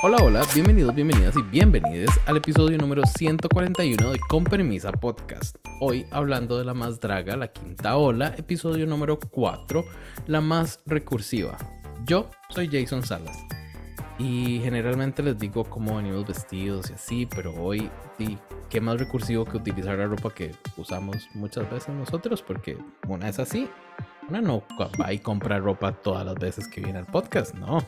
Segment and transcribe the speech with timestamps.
[0.00, 5.56] Hola, hola, bienvenidos, bienvenidas y bienvenidos al episodio número 141 de Con Permisa Podcast.
[5.80, 9.84] Hoy hablando de la más draga, la quinta ola, episodio número 4,
[10.28, 11.56] la más recursiva.
[12.04, 13.36] Yo soy Jason Salas
[14.20, 17.90] y generalmente les digo cómo venimos vestidos y así, pero hoy
[18.70, 22.78] qué más recursivo que utilizar la ropa que usamos muchas veces nosotros, porque
[23.08, 23.68] una es así,
[24.28, 24.62] una no
[25.02, 27.84] va y compra ropa todas las veces que viene al podcast, no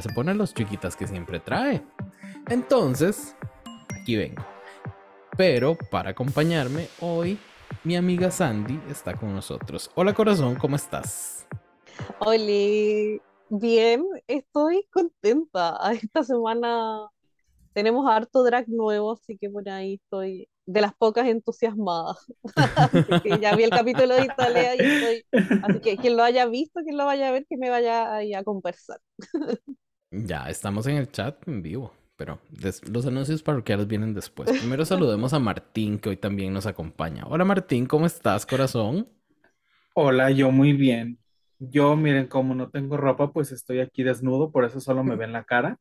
[0.00, 1.82] se pone los chiquitas que siempre trae.
[2.48, 3.36] Entonces,
[4.00, 4.42] aquí vengo.
[5.36, 7.38] Pero para acompañarme hoy,
[7.84, 9.90] mi amiga Sandy está con nosotros.
[9.94, 11.46] Hola corazón, ¿cómo estás?
[12.20, 15.78] Hola, bien, estoy contenta.
[16.02, 17.08] Esta semana
[17.72, 22.18] tenemos harto drag nuevo, así que por ahí estoy de las pocas entusiasmadas.
[23.40, 25.26] ya vi el capítulo de Italia y estoy.
[25.62, 28.34] Así que quien lo haya visto, quien lo vaya a ver, que me vaya ahí
[28.34, 29.00] a conversar.
[30.14, 32.38] Ya, estamos en el chat en vivo, pero
[32.90, 34.50] los anuncios parroquiales vienen después.
[34.50, 37.24] Primero saludemos a Martín, que hoy también nos acompaña.
[37.26, 39.08] Hola Martín, ¿cómo estás, corazón?
[39.94, 41.18] Hola, yo muy bien.
[41.58, 45.32] Yo, miren, como no tengo ropa, pues estoy aquí desnudo, por eso solo me ven
[45.32, 45.78] la cara.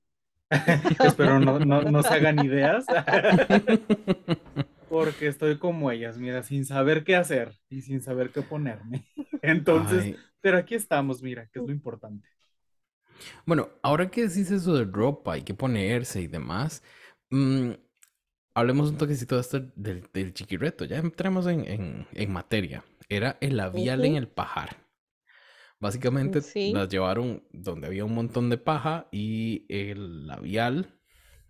[1.04, 2.86] Espero no, no, se hagan ideas.
[4.90, 9.06] Porque estoy como ellas, mira, sin saber qué hacer y sin saber qué ponerme.
[9.42, 12.28] Entonces, pero aquí estamos, mira, que es lo importante.
[13.46, 16.84] Bueno, ahora que decís eso de ropa, hay que ponerse y demás,
[17.30, 17.72] mm,
[18.54, 20.86] hablemos un toquecito de esto del, del chiquireto.
[20.86, 22.84] Ya entramos en, materia.
[23.10, 24.78] Era el labial en el pajar.
[25.80, 26.42] Básicamente
[26.74, 31.00] las llevaron donde había un montón de paja y el labial,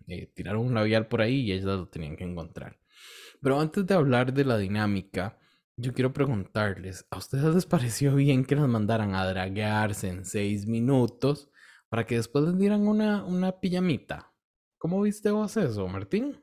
[0.08, 2.78] eh, tiraron un labial por ahí y ellas lo tenían que encontrar.
[3.42, 5.38] Pero antes de hablar de la dinámica,
[5.76, 10.66] yo quiero preguntarles, ¿a ustedes les pareció bien que nos mandaran a draguearse en seis
[10.66, 11.50] minutos
[11.92, 14.32] para que después les dieran una, una pijamita.
[14.78, 16.42] ¿Cómo viste vos eso, Martín?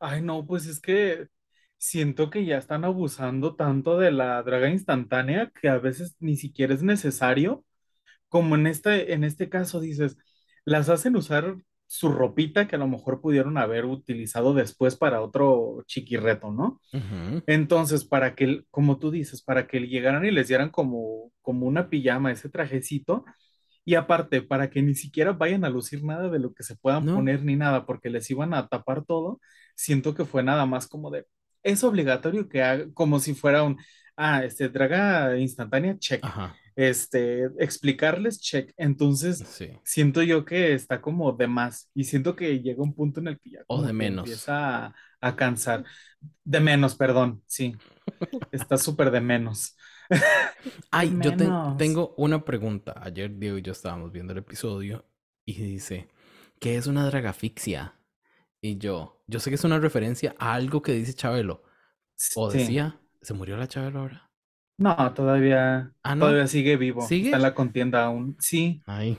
[0.00, 1.28] Ay, no, pues es que
[1.76, 6.72] siento que ya están abusando tanto de la draga instantánea que a veces ni siquiera
[6.72, 7.66] es necesario.
[8.30, 10.16] Como en este, en este caso dices,
[10.64, 11.56] las hacen usar
[11.86, 16.80] su ropita que a lo mejor pudieron haber utilizado después para otro chiquirreto, ¿no?
[17.46, 21.90] Entonces, para que, como tú dices, para que llegaran y les dieran como, como una
[21.90, 23.26] pijama, ese trajecito,
[23.84, 27.04] y aparte, para que ni siquiera vayan a lucir nada de lo que se puedan
[27.04, 29.40] poner ni nada, porque les iban a tapar todo,
[29.74, 31.26] siento que fue nada más como de,
[31.62, 33.78] es obligatorio que haga, como si fuera un,
[34.16, 36.24] ah, este, draga instantánea, check.
[36.74, 38.72] Este, explicarles, check.
[38.76, 39.44] Entonces,
[39.84, 43.38] siento yo que está como de más y siento que llega un punto en el
[43.38, 44.24] que ya o de menos.
[44.24, 45.84] empieza a, a cansar.
[46.44, 47.76] De menos, perdón, sí.
[48.52, 49.76] está súper de menos.
[50.90, 51.36] Ay, yo
[51.76, 52.94] tengo una pregunta.
[53.02, 55.04] Ayer Diego y yo estábamos viendo el episodio
[55.44, 56.08] y dice,
[56.60, 57.94] ¿qué es una dragafixia?
[58.60, 61.62] Y yo, yo sé que es una referencia a algo que dice Chabelo.
[62.36, 64.30] O decía, ¿se murió la Chabelo ahora?
[64.78, 67.06] No, todavía, ah, todavía sigue vivo.
[67.06, 67.26] ¿Sigue?
[67.26, 68.36] Está en la contienda aún.
[68.38, 68.82] Sí.
[68.86, 69.18] Ay,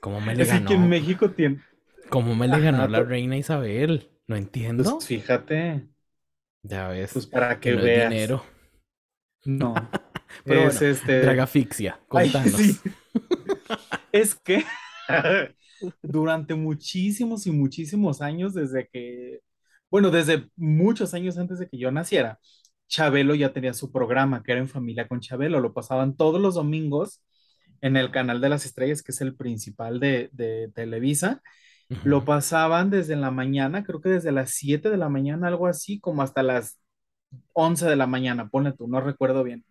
[0.00, 0.68] como me le ganó.
[0.68, 1.60] que en México tiene.
[2.08, 4.10] Como me le ganó la reina Isabel.
[4.26, 4.84] No entiendo.
[4.84, 5.86] Pues fíjate.
[6.62, 7.12] Ya ves.
[7.12, 8.10] Pues para que, veas.
[8.10, 8.44] dinero.
[9.44, 9.74] No.
[10.44, 11.20] Pero es este.
[11.20, 12.80] Dragafixia, contanos.
[14.12, 14.64] es que
[16.02, 19.40] durante muchísimos y muchísimos años, desde que,
[19.90, 22.38] bueno, desde muchos años antes de que yo naciera,
[22.88, 25.60] Chabelo ya tenía su programa, que era en familia con Chabelo.
[25.60, 27.22] Lo pasaban todos los domingos
[27.80, 31.42] en el canal de las estrellas, que es el principal de, de Televisa.
[32.02, 36.00] Lo pasaban desde la mañana, creo que desde las 7 de la mañana, algo así,
[36.00, 36.78] como hasta las
[37.52, 39.64] 11 de la mañana, ponle tú, no recuerdo bien.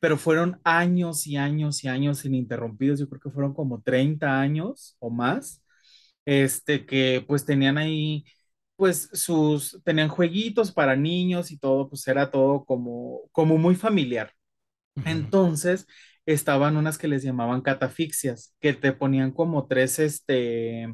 [0.00, 4.96] Pero fueron años y años y años ininterrumpidos, yo creo que fueron como 30 años
[5.00, 5.62] o más,
[6.24, 8.24] este, que pues tenían ahí,
[8.76, 14.32] pues sus, tenían jueguitos para niños y todo, pues era todo como, como muy familiar.
[15.04, 15.86] Entonces,
[16.26, 20.92] estaban unas que les llamaban catafixias, que te ponían como tres, este,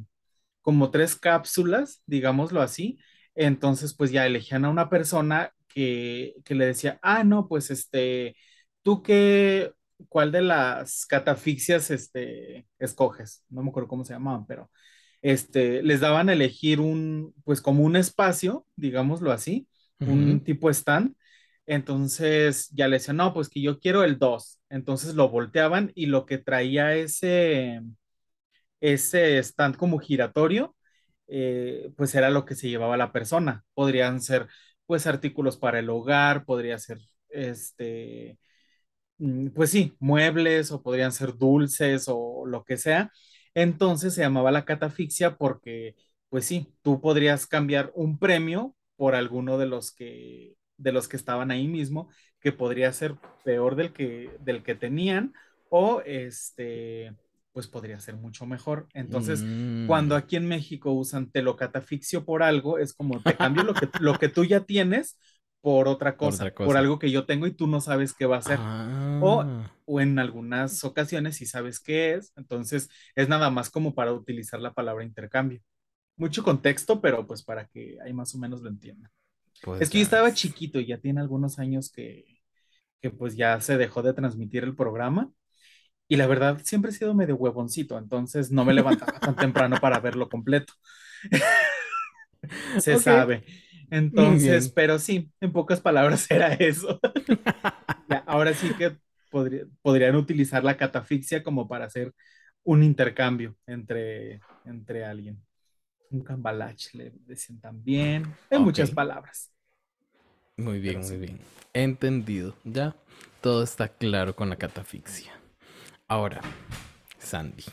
[0.63, 2.99] como tres cápsulas, digámoslo así.
[3.35, 8.37] Entonces, pues ya elegían a una persona que, le decía, ah, no, pues este,
[8.83, 9.73] tú qué,
[10.09, 14.71] cuál de las catafixias este, escoges, no me acuerdo cómo se llamaban, pero
[15.23, 19.69] este, les daban a elegir un, pues como un espacio, digámoslo así,
[20.01, 21.15] un tipo stand.
[21.67, 24.61] Entonces ya le decían, no, pues que yo quiero el 2.
[24.71, 27.81] Entonces lo volteaban y lo que traía ese,
[28.81, 30.77] ese stand como giratorio,
[31.29, 33.65] eh, pues era lo que se llevaba la persona.
[33.75, 34.49] Podrían ser
[34.87, 36.99] pues artículos para el hogar, podría ser,
[37.31, 38.39] este,
[39.19, 43.11] mm, pues sí, muebles o podrían ser dulces o lo que sea.
[43.55, 45.95] Entonces se llamaba la catafixia porque,
[46.29, 51.17] pues sí, tú podrías cambiar un premio por alguno de los que, de los que
[51.17, 52.11] estaban ahí mismo,
[52.41, 55.33] que podría ser peor del que, del que tenían,
[55.71, 57.15] o este,
[57.57, 58.87] pues podría ser mucho mejor.
[58.95, 59.47] Entonces,
[59.87, 63.65] cuando Mm, aquí en México usan te lo catafixio por algo, es como te cambio
[63.65, 65.19] lo que, lo que tú ya tienes
[65.63, 66.79] por otra por cosa, otra por cosa.
[66.79, 68.67] algo que yo tengo y tú no sabes qué va a ser.
[69.19, 73.95] O, Ah, o en algunas ocasiones sí sabes qué es, entonces es nada más como
[73.95, 75.63] para utilizar la palabra intercambio.
[76.17, 79.11] Mucho contexto, pero pues para que ahí más o menos lo entiendan.
[79.61, 82.41] pues Es que yo estaba chiquito y ya tiene algunos años que,
[83.01, 85.33] que pues ya se dejó de transmitir el programa
[86.09, 90.01] y la verdad siempre he sido medio huevoncito, entonces no me levantaba tan temprano para
[90.01, 90.75] verlo completo,
[92.77, 93.45] se sabe.
[93.91, 97.01] Entonces, pero sí, en pocas palabras era eso.
[98.09, 98.97] Ya, ahora sí que
[99.31, 102.15] podría- podrían utilizar la catafixia como para hacer
[102.65, 105.43] un intercambio entre, entre alguien.
[106.11, 108.39] Un cambalache le decían también.
[108.53, 109.53] Ok, muchas palabras,
[110.57, 111.41] muy bien, muy bien.
[111.73, 112.55] Entendido.
[112.65, 112.95] Ya
[113.41, 115.36] todo está claro con la catafixia.
[116.09, 116.41] Ahora,
[117.19, 117.65] Sandy,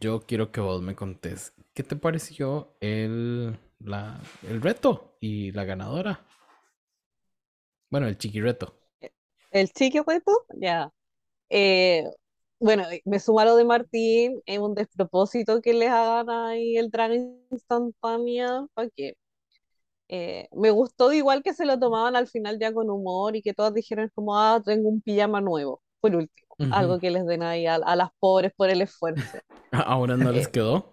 [0.00, 5.64] yo quiero que vos me contés qué te pareció el, la, el reto y la
[5.64, 6.26] ganadora.
[7.88, 8.74] Bueno, el chiqui reto.
[9.50, 10.92] El chiqui reto, ya.
[11.48, 12.04] Eh,
[12.60, 17.12] bueno, me suma lo de Martín, es un despropósito que les hagan ahí el drag
[17.50, 19.14] instantánea, ¿para qué?
[20.08, 23.54] Eh, me gustó igual que se lo tomaban al final ya con humor y que
[23.54, 27.66] todas dijeron como, ah, tengo un pijama nuevo, por último, algo que les den ahí
[27.66, 29.38] a, a las pobres por el esfuerzo.
[29.72, 30.92] A- Ahora no les quedó,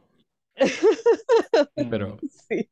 [1.89, 2.69] pero sí.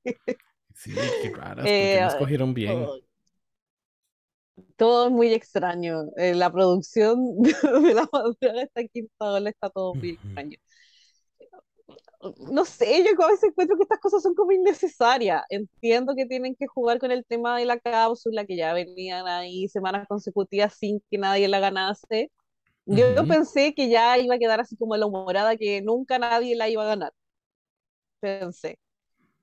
[0.75, 0.91] sí,
[1.21, 2.85] qué raras, Eh, no escogieron bien.
[4.77, 6.03] todo es muy extraño.
[6.17, 10.57] Eh, la producción de la madrugada esta quinta ola está todo muy extraño.
[12.51, 15.43] No sé, yo a veces encuentro que estas cosas son como innecesarias.
[15.49, 19.67] Entiendo que tienen que jugar con el tema de la cápsula, que ya venían ahí
[19.67, 22.31] semanas consecutivas sin que nadie la ganase.
[22.85, 23.27] Yo Ujú.
[23.27, 26.83] pensé que ya iba a quedar así como la humorada, que nunca nadie la iba
[26.83, 27.13] a ganar.
[28.19, 28.79] Pensé.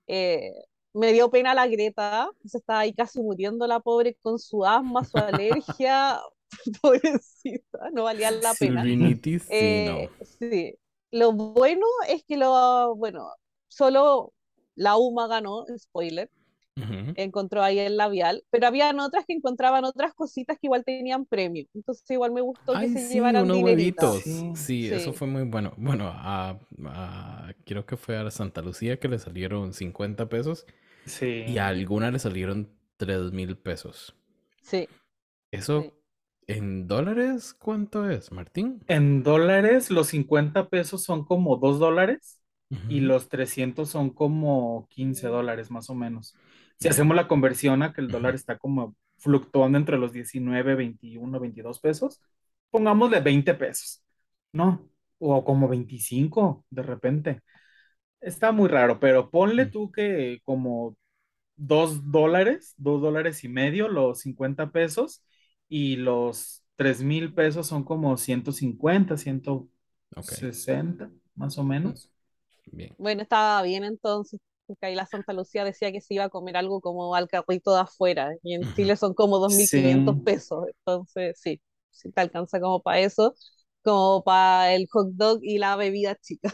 [0.07, 0.53] Eh,
[0.95, 5.05] me dio pena la Greta, se estaba ahí casi muriendo la pobre con su asma,
[5.05, 6.21] su alergia.
[6.83, 8.83] Pobrecita, no valía la pena.
[9.49, 10.27] Eh, no.
[10.39, 10.77] sí.
[11.11, 13.31] Lo bueno es que lo, bueno,
[13.69, 14.33] solo
[14.75, 16.31] la UMA ganó, spoiler,
[17.15, 21.67] encontró ahí el labial, pero habían otras que encontraban otras cositas que igual tenían premio.
[21.75, 24.23] Entonces igual me gustó que Ay, se sí, llevaran unos huevitos.
[24.25, 24.53] Sí.
[24.55, 25.73] Sí, eso Sí, fue muy bueno.
[25.77, 30.67] Bueno, a, a- creo que fue a Santa Lucía que le salieron 50 pesos
[31.45, 31.59] y Sí.
[31.59, 34.17] a alguna le salieron 3 mil pesos.
[34.63, 34.89] sí,
[35.51, 35.93] ¿Eso sí.
[36.51, 38.87] En dólares cuánto es, Martín?
[38.87, 42.41] En dólares, los 50 pesos son como 2 dólares
[42.89, 43.01] y Ujú.
[43.01, 46.35] los 300 son como 15 dólares más o menos.
[46.79, 48.35] Si hacemos la conversión a que el dólar Ujú.
[48.35, 52.21] está como fluctuando entre los 19, 21, 22 pesos,
[52.71, 54.03] pongámosle 20 pesos,
[54.53, 54.89] ¿no?
[55.19, 57.43] O como 25 de repente.
[58.21, 60.97] Está muy raro, pero ponle Mm, tú que como
[61.57, 65.25] 2 dólares, 2 dólares y medio los 50 pesos
[65.71, 69.19] y los 3 mil pesos son como 150,
[70.17, 70.33] Ok.
[70.33, 72.13] 160 más o menos.
[72.67, 72.97] Bien.
[72.99, 76.57] Bueno, estaba bien entonces, porque ahí la Santa Lucía decía que se iba a comer
[76.57, 78.69] algo como al carrito de afuera, y en.
[78.75, 80.23] Chile son como 2.500 Sí.
[80.23, 81.61] pesos, entonces sí,
[81.91, 83.35] sí te alcanza como para eso,
[83.83, 86.53] como para el hot dog y la bebida chica.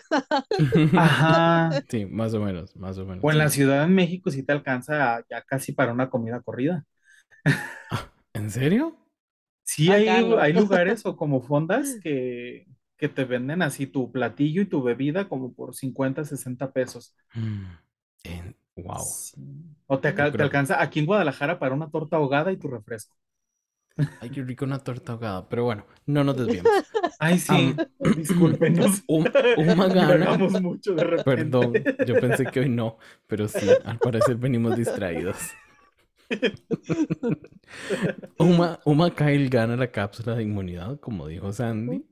[0.94, 1.85] Ajá.
[1.88, 3.25] Sí, más o menos, más o menos.
[3.25, 3.50] O en la.
[3.50, 6.85] Ciudad de México sí te alcanza ya casi para una comida corrida.
[8.35, 8.96] ¿En serio?
[9.76, 12.66] Sí, hay, hay lugares o como fondas que,
[12.97, 17.14] que te venden así tu platillo y tu bebida como por 50, 60 pesos.
[17.35, 17.66] Mm,
[18.25, 18.99] en- wow.
[18.99, 19.37] Sí.
[19.87, 20.45] O te, Yo aca- te creo.
[20.45, 23.16] alcanza aquí en Guadalajara para una torta ahogada y tu refresco.
[24.21, 25.49] Ay, qué rico una torta ahogada.
[25.49, 26.73] Pero bueno, no nos desviemos.
[27.18, 27.75] Ay, sí,
[28.16, 29.02] discúlpenos.
[29.09, 29.88] Um- gana.
[29.95, 31.25] Divagamos mucho de repente.
[31.25, 31.73] Perdón,
[32.06, 35.37] yo pensé que hoy no, pero sí, al parecer venimos distraídos.
[38.38, 42.04] Uma, Uma Kyle gana la cápsula de inmunidad, como dijo Sandy.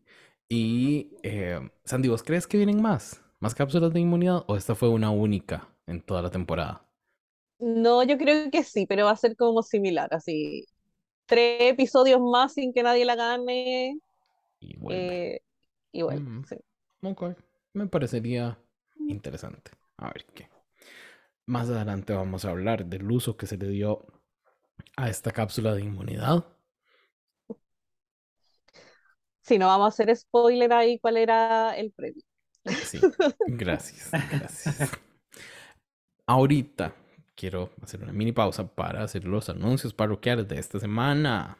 [0.48, 3.22] Y eh, Sandy, ¿vos crees que vienen más?
[3.40, 4.44] ¿Más cápsulas de inmunidad?
[4.48, 6.86] ¿O esta fue una única en toda la temporada?
[7.58, 10.66] No, yo creo que sí, pero va a ser como similar, así,
[11.26, 13.98] tres episodios más sin que nadie la gane,
[14.60, 15.12] Y vuelve.
[15.12, 15.40] eh,
[15.92, 16.56] y Mm, sí.
[17.74, 18.58] me parecería
[19.08, 19.72] interesante.
[19.98, 20.48] A ver qué.
[21.46, 24.06] Más adelante vamos a hablar del uso que se le dio
[24.96, 26.44] a esta cápsula de inmunidad.
[29.42, 32.22] Si no vamos a hacer spoiler ahí, ¿cuál era el premio?
[32.82, 32.98] Sí,
[33.46, 34.90] gracias, gracias.
[36.26, 36.94] Ahorita
[37.34, 41.58] quiero hacer una mini pausa para hacer los anuncios parroquiales de esta semana.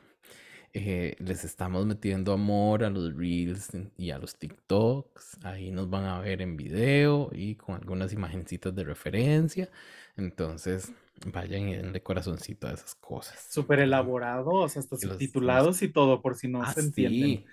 [0.76, 5.38] Eh, les estamos metiendo amor a los reels y a los TikToks.
[5.44, 9.70] Ahí nos van a ver en video y con algunas imagencitas de referencia.
[10.16, 10.92] Entonces,
[11.26, 13.46] vayan y denle corazoncito a esas cosas.
[13.50, 17.44] Súper elaborados, hasta subtitulados y todo, por si no Ah, se entienden.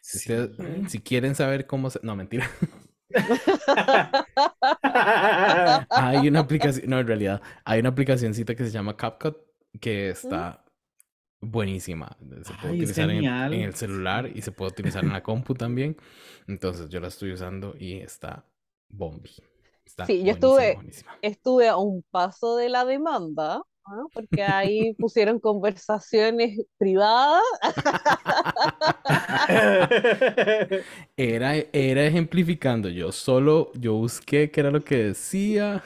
[0.00, 0.50] Si, ustedes-
[0.92, 1.98] si quieren saber cómo se...
[2.04, 2.48] No, mentira.
[5.90, 9.36] Hay una aplicación, no, en realidad, hay una aplicacioncita que se llama CapCut
[9.80, 10.64] que está
[11.40, 12.16] buenísima.
[12.42, 13.24] Se puede Ay, utilizar en,
[13.62, 15.96] el celular y se puede utilizar en la compu también.
[16.46, 18.44] Entonces yo la estoy usando y está
[18.88, 19.30] bombi.
[19.84, 21.16] Está Sí, yo estuve- buenísima.
[21.22, 24.04] Estuve a un paso de la demanda, ¿ah?
[24.12, 27.42] porque ahí pusieron conversaciones privadas.
[31.16, 32.88] Era, era ejemplificando.
[32.88, 35.82] Yo solo, yo busqué qué era lo que decía.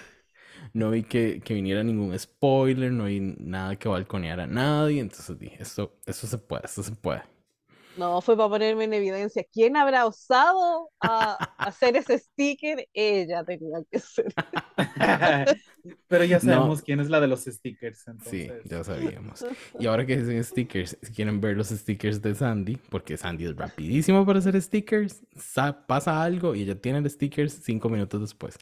[0.75, 5.00] No vi que, que viniera ningún spoiler, no vi nada que balconeara a nadie.
[5.00, 7.23] Entonces dije, esto, esto se puede, esto se puede.
[7.96, 9.44] No, fue para ponerme en evidencia.
[9.52, 12.88] ¿Quién habrá osado a hacer ese sticker?
[12.92, 14.32] Ella tenía que ser.
[16.08, 16.42] Pero ya No.
[16.54, 19.44] sabemos quién es la de los stickers, Sí, ya sabíamos.
[19.78, 23.56] Y ahora que dicen stickers, si quieren ver los stickers de Sandy, porque Sandy es
[23.56, 28.56] rapidísimo para hacer stickers, sa- pasa algo y ella tiene el stickers cinco minutos después.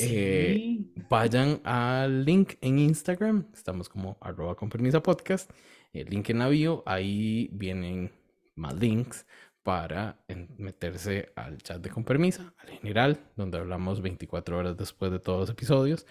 [0.00, 0.92] Eh, Sí.
[1.08, 5.50] Vayan al link en Instagram, estamos como arroba con permiso podcast,
[5.92, 8.10] el link en la bio, ahí vienen
[8.56, 9.26] más links
[9.62, 10.24] para
[10.58, 15.40] meterse al chat de con permisa, al general, donde hablamos 24 horas después de todos
[15.40, 16.06] los episodios,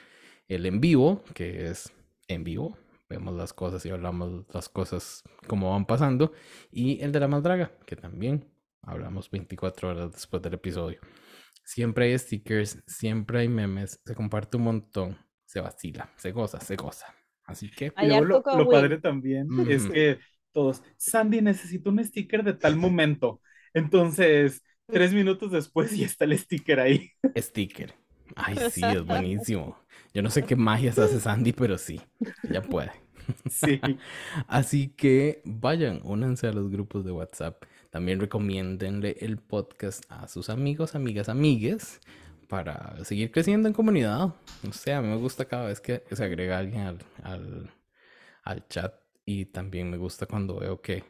[0.47, 1.91] el en vivo, que es
[2.27, 2.77] en vivo,
[3.09, 6.33] vemos las cosas y hablamos las cosas como van pasando,
[6.71, 8.45] y el de la maldraga, que también
[8.81, 10.99] hablamos 24 horas después del episodio.
[11.63, 16.75] Siempre hay stickers, siempre hay memes, se comparte un montón, se vacila, se goza, se
[16.75, 17.07] goza.
[17.45, 20.19] Así que, lo, lo padre también es que
[20.55, 23.41] todos, Sandy, necesito un sticker de tal momento.
[23.73, 27.11] Entonces, tres minutos después ya está el sticker ahí.
[27.37, 27.93] sticker.
[28.35, 29.77] Ay, sí, es buenísimo.
[30.13, 32.01] Yo no sé qué magias hace Sandy, pero sí,
[32.49, 32.91] ella puede.
[33.49, 33.81] Sí.
[34.47, 37.63] Así que vayan, únanse a los grupos de WhatsApp.
[37.89, 41.99] También recomiéndenle el podcast a sus amigos, amigas, amigues
[42.47, 44.35] para seguir creciendo en comunidad.
[44.67, 47.71] O sea, a mí me gusta cada vez que se agrega alguien al, al,
[48.43, 51.03] al chat y también me gusta cuando veo que,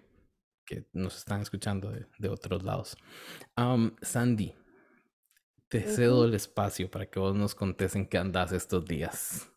[0.66, 2.98] que nos están escuchando de, de otros lados.
[3.56, 4.54] Am, Sandy,
[5.70, 9.48] te cedo el espacio para que vos nos contes en qué andas estos días.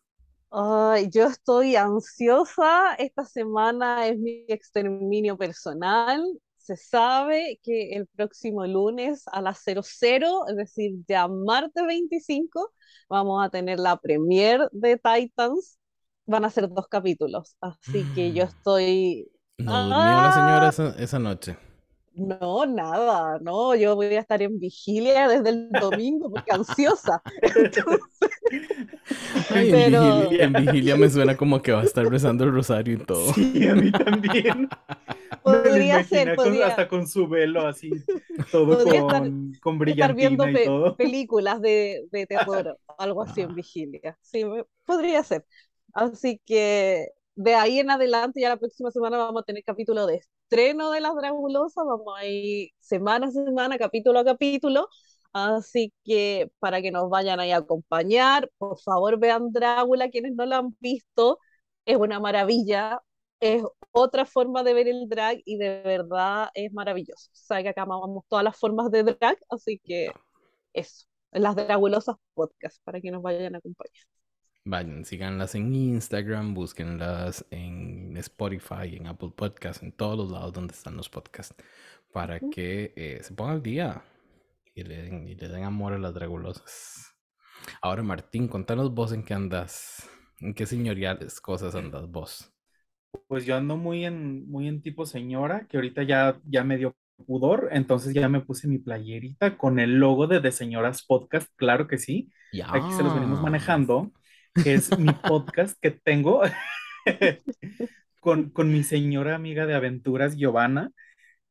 [0.51, 2.95] Ay, yo estoy ansiosa.
[2.95, 6.23] Esta semana es mi exterminio personal.
[6.57, 12.73] Se sabe que el próximo lunes a las 00, es decir, ya martes 25,
[13.09, 15.78] vamos a tener la premiere de Titans.
[16.29, 18.47] Van a ser dos capítulos, así que yo Mm.
[18.47, 19.31] estoy...
[19.57, 20.69] No durmió la señora Ah.
[20.69, 21.57] esa, esa noche.
[22.13, 27.21] No, nada, no, yo voy a estar en vigilia desde el domingo porque ansiosa.
[27.41, 27.99] Entonces,
[29.51, 32.51] Ay, en, Pero- vigilia, en vigilia me suena como que va a estar rezando el
[32.53, 33.33] rosario y todo.
[33.33, 34.69] Sí, a mí también.
[35.45, 37.89] Me podría ser, imaginé con- podría hasta con su velo así,
[38.51, 40.95] todo Podría con, estar- con estar viendo brillantina y pe- todo.
[40.97, 43.45] películas de, de terror, algo así Ah.
[43.45, 44.17] en vigilia.
[44.21, 45.45] Sí, me- podría ser.
[45.93, 50.17] Así que de ahí en adelante, ya la próxima semana vamos a tener capítulo de
[50.17, 54.87] estreno de Las Dragulosas, vamos a ir semana a semana, capítulo a capítulo.
[55.33, 60.45] Así que para que nos vayan ahí a acompañar, por favor vean Drácula, quienes no
[60.45, 61.39] lo han visto,
[61.85, 63.01] es una maravilla,
[63.39, 67.29] es otra forma de ver el drag y de verdad es maravilloso.
[67.33, 70.11] Sea que acá amamos todas las formas de drag, así que
[70.73, 74.18] eso, las Dragulosas Podcast, para que nos vayan a acompañar.
[74.69, 80.75] Vayan, síganlas en Instagram, búsquenlas en Spotify, en Apple Podcasts, en todos los lados donde
[80.75, 81.55] están los podcasts,
[82.13, 84.03] para que eh, se pongan al día
[84.75, 87.15] y le den, y le den amor a las dragulosas.
[87.81, 90.07] Ahora, Martín, contanos vos en qué andas,
[90.39, 92.53] en qué señoriales cosas andas vos.
[93.27, 96.95] Pues yo ando muy en, muy en tipo señora, que ahorita ya, ya me dio
[97.25, 101.87] pudor, entonces ya me puse mi playerita con el logo de The Señoras Podcast, claro
[101.87, 102.31] que sí.
[102.67, 104.11] Aquí se los venimos manejando,
[104.63, 106.41] que es mi podcast que tengo
[108.19, 110.91] con, con mi señora amiga de aventuras, Giovanna,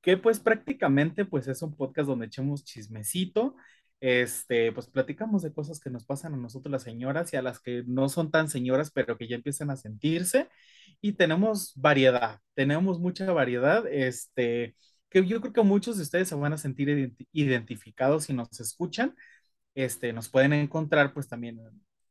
[0.03, 3.57] que pues prácticamente pues es un podcast donde echamos chismecito,
[4.01, 7.61] este, pues platicamos de cosas que nos pasan a nosotros las señoras y a las
[7.61, 10.49] que no son tan señoras, pero que ya empiezan a sentirse,
[11.01, 14.77] y tenemos variedad, tenemos mucha variedad, este,
[15.11, 18.61] que yo creo que muchos de ustedes se van a sentir identi- identificados si nos
[18.61, 19.15] escuchan,
[19.75, 21.61] este, nos pueden encontrar pues también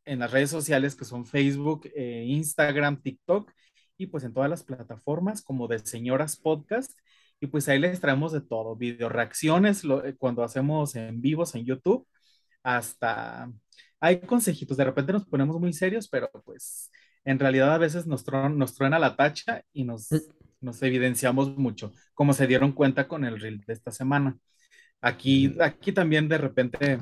[0.07, 3.51] en las redes sociales que son Facebook, eh, Instagram, TikTok
[3.97, 6.91] y pues en todas las plataformas como de Señoras Podcast.
[7.39, 11.65] Y pues ahí les traemos de todo, video reacciones eh, cuando hacemos en vivos en
[11.65, 12.07] YouTube,
[12.63, 13.51] hasta
[13.99, 16.91] hay consejitos, de repente nos ponemos muy serios, pero pues
[17.25, 20.17] en realidad a veces nos, nos truena la tacha y nos, mm.
[20.61, 24.37] nos evidenciamos mucho, como se dieron cuenta con el reel de esta semana.
[25.01, 25.61] Aquí, mm.
[25.61, 26.99] aquí también de repente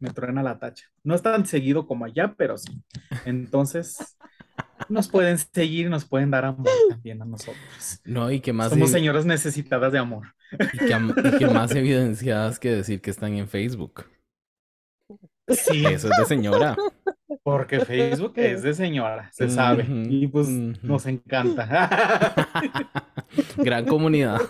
[0.00, 0.86] me truena la tacha.
[1.04, 2.82] No es tan seguido como allá, pero sí.
[3.24, 4.16] Entonces,
[4.88, 8.00] nos pueden seguir, nos pueden dar amor también a nosotros.
[8.04, 8.70] No, y que más.
[8.70, 10.34] Somos señoras necesitadas de amor.
[10.72, 14.06] Y que, más evidenciadas que decir que están en Facebook.
[15.48, 15.84] Sí.
[15.84, 16.76] Eso es de señora.
[17.42, 19.86] Porque Facebook es de señora, se sabe.
[19.88, 22.34] Y pues nos encanta.
[23.56, 24.40] Gran comunidad.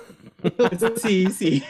[0.96, 1.62] Sí, sí.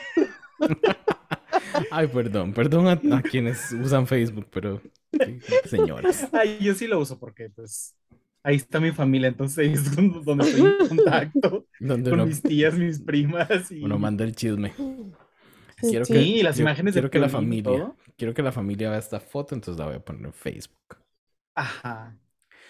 [1.90, 4.80] Ay, perdón, perdón a, quienes usan Facebook, pero
[5.64, 6.28] señoras.
[6.32, 7.94] Ay, yo sí lo uso porque pues
[8.42, 13.00] ahí está mi familia, entonces ahí es donde estoy en contacto con mis tías, mis
[13.00, 13.70] primas.
[13.70, 13.82] Y...
[13.82, 14.72] Uno manda el chisme.
[15.78, 19.18] Quiero sí, que, las imágenes quiero que la familia, quiero que la familia vea esta
[19.18, 20.98] foto, entonces la voy a poner en Facebook.
[21.54, 22.16] Ajá.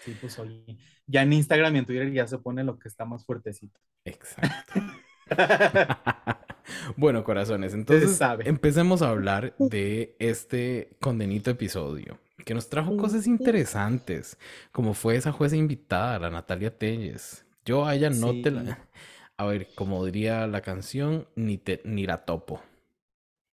[0.04, 3.04] Sí, pues oye, ya en Instagram y en Twitter ya se pone lo que está
[3.04, 3.78] más fuertecito.
[4.04, 4.80] Exacto.
[6.96, 14.38] bueno, corazones, entonces empecemos a hablar de este condenito episodio que nos trajo cosas interesantes,
[14.72, 17.44] como fue esa jueza invitada, la Natalia Telles.
[17.64, 18.88] Yo a ella no te la...
[19.36, 22.60] A ver, como diría la canción, ni, te, ni la topo,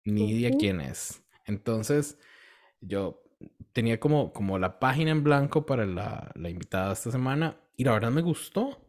[0.04, 1.22] ni idea quién es.
[1.46, 2.18] Entonces,
[2.82, 3.22] yo
[3.72, 7.92] tenía como, como la página en blanco para la, la invitada esta semana y la
[7.92, 8.80] verdad me gustó.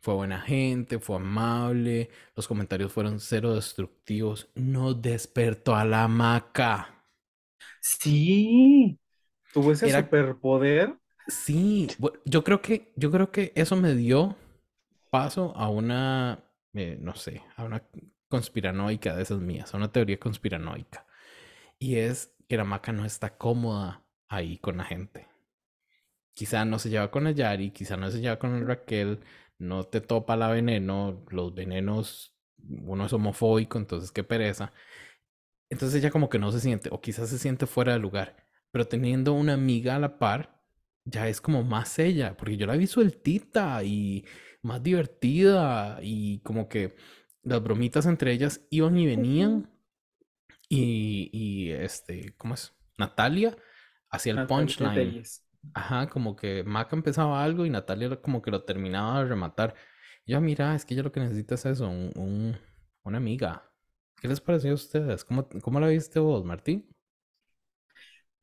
[0.00, 7.04] Fue buena gente, fue amable, los comentarios fueron cero destructivos, no despertó a la maca.
[7.80, 8.98] Sí,
[9.52, 10.96] tuvo ese superpoder.
[11.26, 11.88] Sí,
[12.24, 14.36] yo creo que, yo creo que eso me dio
[15.10, 17.82] paso a una, eh, no sé, a una
[18.28, 21.06] conspiranoica de esas mías, a una teoría conspiranoica.
[21.78, 25.28] Y es que la maca no está cómoda ahí con la gente.
[26.34, 29.20] Quizá no se lleva con el Yari, quizá no se lleva con el Raquel,
[29.58, 32.36] no te topa la veneno, los venenos,
[32.68, 34.72] uno es homofóbico, entonces qué pereza.
[35.70, 38.36] Entonces ella como que no se siente, o quizás se siente fuera de lugar,
[38.70, 40.62] pero teniendo una amiga a la par,
[41.04, 44.24] ya es como más ella, porque yo la vi sueltita y
[44.62, 46.96] más divertida y como que
[47.42, 49.70] las bromitas entre ellas iban y venían
[50.68, 52.74] y, y este, ¿cómo es?
[52.98, 53.56] Natalia
[54.10, 55.22] hacía el punchline.
[55.74, 59.74] Ajá, como que Maca empezaba algo y Natalia como que lo terminaba de rematar.
[60.26, 62.58] yo, mira, es que yo lo que necesito es eso, un,
[63.04, 63.70] una amiga.
[64.20, 65.24] ¿Qué les pareció a ustedes?
[65.24, 66.88] ¿Cómo, cómo la viste vos, Martín?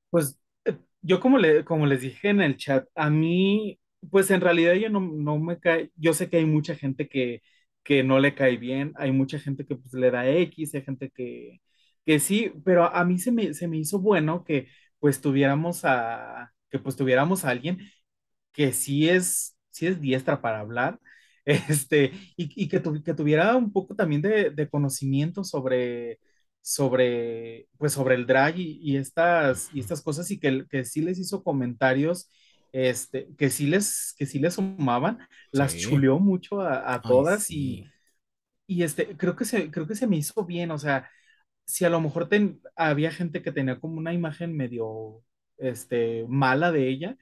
[0.10, 3.80] Pues eh, yo como, le, como les dije en el chat, a mí,
[4.12, 7.42] pues en realidad yo no, no me cae, yo sé que hay mucha gente que,
[7.84, 11.10] que no le cae bien, hay mucha gente que pues le da X, hay gente
[11.12, 11.62] que,
[12.06, 14.68] que sí, pero a mí se me, se me hizo bueno que
[15.00, 17.80] pues tuviéramos a, que pues tuviéramos a alguien
[18.52, 21.00] que sí es, sí es diestra para hablar,
[21.46, 26.20] este, y, que, que, tuviera un poco también de, conocimiento sobre,
[26.62, 31.18] sobre, pues sobre el drag y, estas, y estas cosas y que, que sí les
[31.18, 32.30] hizo comentarios
[32.74, 35.20] este, que sí les, que sí les sumaban,
[35.52, 37.86] las chuleó mucho a, todas y,
[38.68, 41.10] y este, creo que se, creo que se me hizo bien, o sea,
[41.66, 42.28] si a lo mejor
[42.76, 45.24] había gente que tenía como una imagen medio
[45.58, 47.18] este, mala de ella.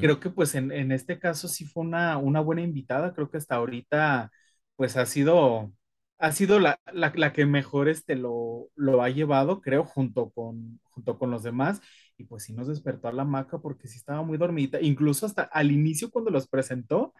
[0.00, 3.56] Creo que pues en, este caso sí fue una, una buena invitada, creo que hasta
[3.56, 4.30] ahorita
[4.74, 5.70] pues ha sido,
[6.18, 11.18] ha sido la, la, que mejor este, lo, lo, ha llevado, creo, junto con, junto
[11.18, 11.82] con los demás.
[12.16, 14.80] Y pues sí nos despertó a la maca porque sí estaba muy dormida.
[14.80, 17.12] Incluso hasta al inicio cuando los presentó,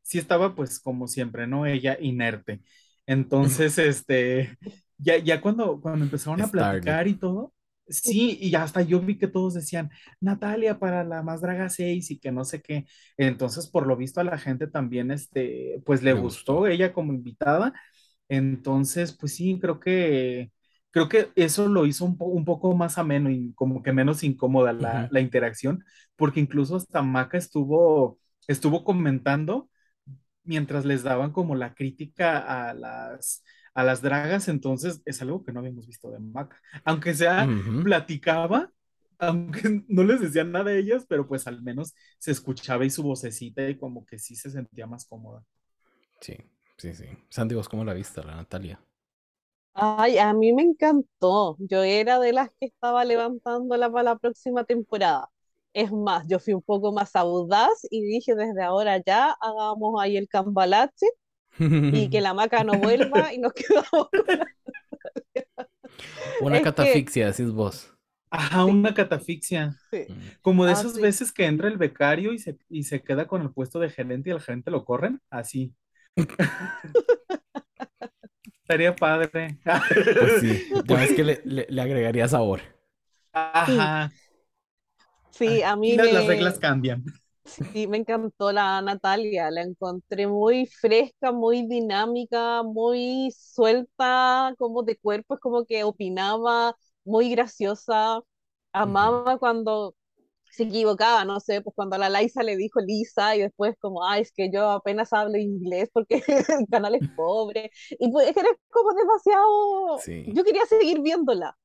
[0.00, 1.66] sí estaba pues como siempre, ¿no?
[1.66, 2.62] Ella inerte.
[3.06, 4.56] Entonces, este,
[4.96, 7.52] ya, ya cuando, cuando empezaron a platicar y todo,
[7.88, 12.18] Sí, y hasta yo vi que todos decían, Natalia para la Más Draga 6 y
[12.18, 12.86] que no sé qué.
[13.16, 16.66] Entonces, por lo visto a la gente también, este, pues le, gustó.
[16.66, 17.72] ella como invitada.
[18.28, 20.52] Entonces, pues sí, creo que,
[20.90, 24.72] creo que eso lo hizo un, un poco más ameno y como que menos incómoda
[24.72, 25.84] la, la, interacción,
[26.16, 29.70] porque incluso hasta Maca estuvo, estuvo comentando
[30.44, 33.44] mientras les daban como la crítica a las
[33.78, 36.60] a las dragas, entonces es algo que no habíamos visto de Maca.
[36.84, 37.46] Aunque sea,
[37.84, 38.72] platicaba,
[39.20, 43.04] aunque no les decía nada a ellas, pero pues al menos se escuchaba y su
[43.04, 45.44] vocecita y como que sí se sentía más cómoda.
[46.20, 46.36] Sí,
[46.76, 47.04] sí, sí.
[47.30, 48.80] Sandy, ¿vos cómo la viste, la Natalia?
[49.74, 51.56] Ay, a mí me encantó.
[51.60, 55.30] Yo era de las que estaba levantándola para la próxima temporada.
[55.72, 60.16] Es más, yo fui un poco más audaz y dije desde ahora ya hagamos ahí
[60.16, 61.06] el cambalache
[61.90, 64.40] y que la maca no vuelva y nos quedamos con...
[66.40, 67.92] Una Es que catafixia, decís vos.
[68.30, 69.76] Ajá, sí, una catafixia.
[69.92, 70.10] sí,
[70.42, 71.00] Como de ah, esas sí.
[71.00, 74.30] veces que entra el becario y se, y se queda con el puesto de gerente
[74.30, 75.20] y el gerente lo corren.
[75.30, 75.74] Así.
[78.62, 79.58] Estaría padre.
[80.18, 82.60] Pues sí, ya ves que le, le- le agregaría sabor.
[83.32, 84.12] Ajá.
[85.30, 87.04] sí, a mí las, las reglas cambian.
[87.48, 94.96] Sí, me encantó la Natalia, la encontré muy fresca, muy dinámica, muy suelta como de
[94.98, 98.20] cuerpo, es como que opinaba, muy graciosa,
[98.72, 99.94] amaba cuando
[100.50, 104.04] se equivocaba, no sé, pues cuando a la Laisa le dijo Lisa y después como,
[104.04, 106.22] ay, es que yo apenas hablo inglés porque
[106.60, 110.24] el canal es pobre, y pues es que era como demasiado, Sí.
[110.24, 111.56] yo quería seguir viéndola,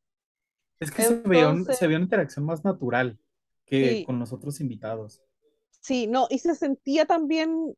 [0.80, 1.74] Es que se veía, un- entonces...
[1.74, 3.20] se veía una interacción más natural
[3.66, 5.24] que Sí, con los otros invitados.
[5.84, 7.76] Sí, no, y se sentía también,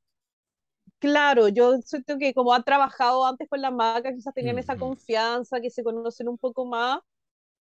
[0.99, 5.61] claro, yo siento que como han trabajado antes con la maca, quizás tenían esa confianza,
[5.61, 6.99] que se conocen un poco más,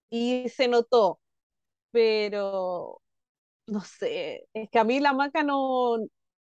[0.10, 1.20] y se notó,
[1.92, 3.02] pero
[3.68, 5.98] no sé, es que a mí la maca no,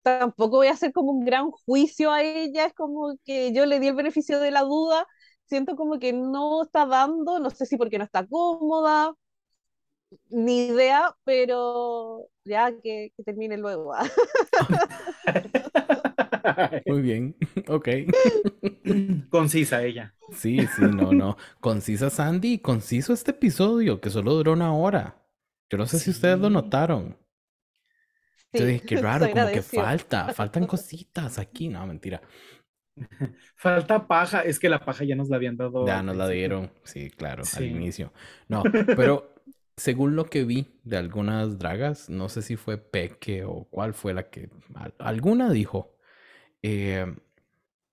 [0.03, 3.79] tampoco voy a hacer como un gran juicio a ella, es como que yo le
[3.79, 5.07] di el beneficio de la duda,
[5.47, 9.13] siento como que no está dando, no sé si porque no está cómoda,
[10.29, 13.93] ni idea, pero ya que, que termine luego.
[16.85, 17.35] Muy bien.
[17.67, 17.87] Ok.
[19.29, 20.13] Concisa ella.
[20.31, 21.37] Sí, sí, no, no.
[21.59, 25.17] Concisa Sandy y conciso este episodio que solo duró una hora.
[25.69, 26.49] Yo no sé si ustedes lo Sí.
[26.49, 27.17] notaron.
[28.55, 31.69] Yo dije, qué raro, como que falta, faltan cositas aquí.
[31.69, 32.21] No, mentira.
[33.55, 36.71] Falta paja, es que la paja ya nos la habían dado Ya nos la dieron,
[36.83, 38.13] sí, claro, al inicio.
[38.47, 38.63] No,
[38.95, 39.32] pero
[39.77, 44.13] según lo que vi de algunas dragas, no sé si fue Peque o cuál fue
[44.13, 45.97] la que, al- alguna dijo
[46.63, 47.05] eh,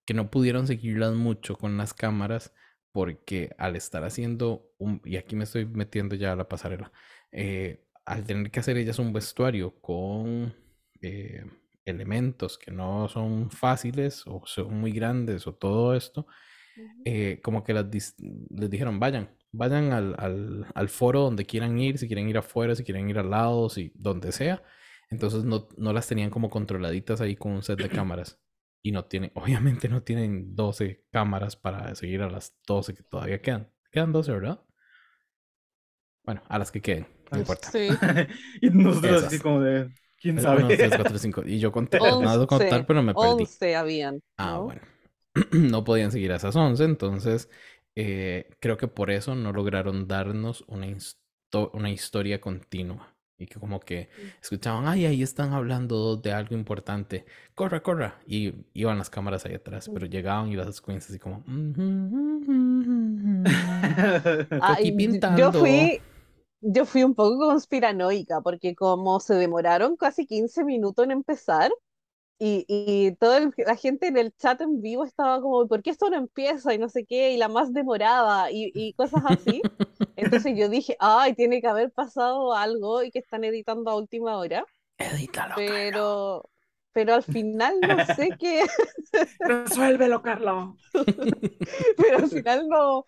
[0.07, 2.53] que no pudieron seguirlas mucho con las cámaras
[2.93, 6.93] porque al estar haciendo un, y aquí me estoy metiendo ya a la pasarela,
[7.33, 10.55] eh, al tener que hacer ellas un vestuario con
[11.03, 11.45] eh,
[11.85, 16.27] elementos que no son fáciles o son muy grandes o todo esto,
[17.05, 17.87] eh, como que las
[18.51, 22.75] les dijeron, vayan, vayan al, al- al foro donde quieran ir, si quieren ir afuera,
[22.75, 24.63] si quieren ir al lado, si, donde sea.
[25.11, 28.41] Entonces no, no las tenían como controladitas ahí con un set de cámaras.
[28.83, 33.41] Y no tienen, obviamente no tienen 12 cámaras para seguir a las 12 que todavía
[33.43, 33.71] quedan.
[33.91, 34.61] Quedan 12, ¿verdad?
[36.25, 37.73] Bueno, a las que queden, no Pues, importa.
[37.73, 38.01] Sí,
[38.61, 39.41] y nosotros así Esas.
[39.41, 40.63] como de, ¿quién Es sabe?
[40.63, 41.43] 1, 2, 3, 4, 5.
[41.47, 43.51] Y yo conté, no de contar, pero me perdí.
[43.51, 44.65] once habían, Ah, ¿no?
[44.65, 44.83] bueno.
[45.53, 47.51] No podían seguir a esas 11, entonces
[47.97, 53.15] eh, creo que por eso no lograron darnos una, histo- una historia continua.
[53.39, 54.11] Y que como que
[54.43, 57.25] escuchaban, ay, ahí están hablando de algo importante,
[57.55, 58.21] corra, corra.
[58.27, 61.43] Y iban las cámaras ahí atrás, pero llegaban y las queens así como,
[64.61, 64.85] Ay,
[65.37, 66.03] yo fui,
[66.61, 71.71] yo fui un poco conspiranoica, porque como se demoraron casi 15 minutos en empezar,
[72.41, 76.11] y, y toda la gente en el chat en vivo estaba como, ¿por qué esto
[76.11, 76.75] no empieza?
[76.75, 79.63] Y no sé qué, y la más demorada, y, y cosas así.
[80.17, 84.39] Entonces yo dije, ay, tiene que haber pasado algo y que están editando a última
[84.39, 84.67] hora,
[84.99, 86.07] Edítalo, Carlos.
[86.07, 86.51] pero,
[86.93, 88.65] pero al final no sé qué,
[89.43, 90.77] Resuélvelo, Carlos.
[91.97, 93.07] pero al final no,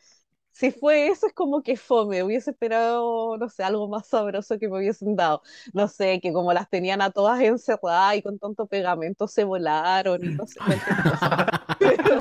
[0.52, 4.68] si fue eso es como que fome, hubiese esperado, no sé, algo más sabroso que
[4.68, 8.66] me hubiesen dado, no sé, que como las tenían a todas encerradas y con tanto
[8.66, 10.60] pegamento se volaron y no sé,
[11.78, 12.20] pero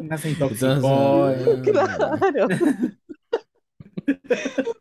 [0.00, 1.30] Una se intoxicó.
[1.30, 2.48] eh, claro,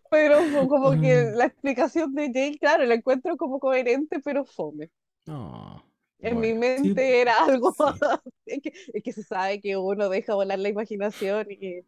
[0.10, 4.45] pero fue como que mm, la explicación de Jay, claro, la encuentro como coherente, pero
[4.45, 4.89] fome.
[5.25, 5.84] no,
[6.19, 7.73] En mi bueno, Sí, mente era algo sí.
[8.45, 11.82] es que, es que se sabe que uno deja volar la imaginación y,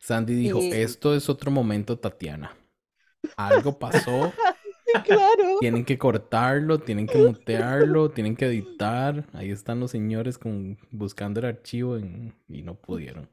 [0.00, 2.56] Sandy dijo, y esto es otro momento, Tatiana.
[3.36, 4.42] Algo pasó,
[5.04, 9.26] claro, tienen que cortarlo, tienen que mutearlo, tienen que editar.
[9.32, 13.30] Ahí están los señores con, buscando el archivo en- y no pudieron.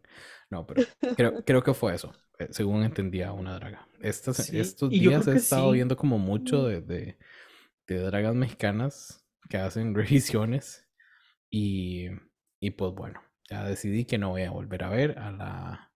[0.49, 3.88] No, pero creo, creo que fue eso, eh, según entendía una draga.
[4.02, 5.71] Estas, Sí, estos días he estado sí.
[5.71, 7.17] viendo como mucho de, de,
[7.88, 10.88] de dragas mexicanas que hacen revisiones
[11.52, 12.08] y,
[12.62, 15.93] y pues bueno, ya decidí que no voy a volver a ver a la,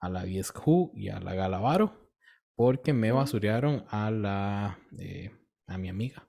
[0.00, 2.10] a la VSQ y a la Galavaro
[2.56, 3.16] porque me Mm.
[3.16, 5.30] basurearon a la eh,
[5.66, 6.26] a mi amiga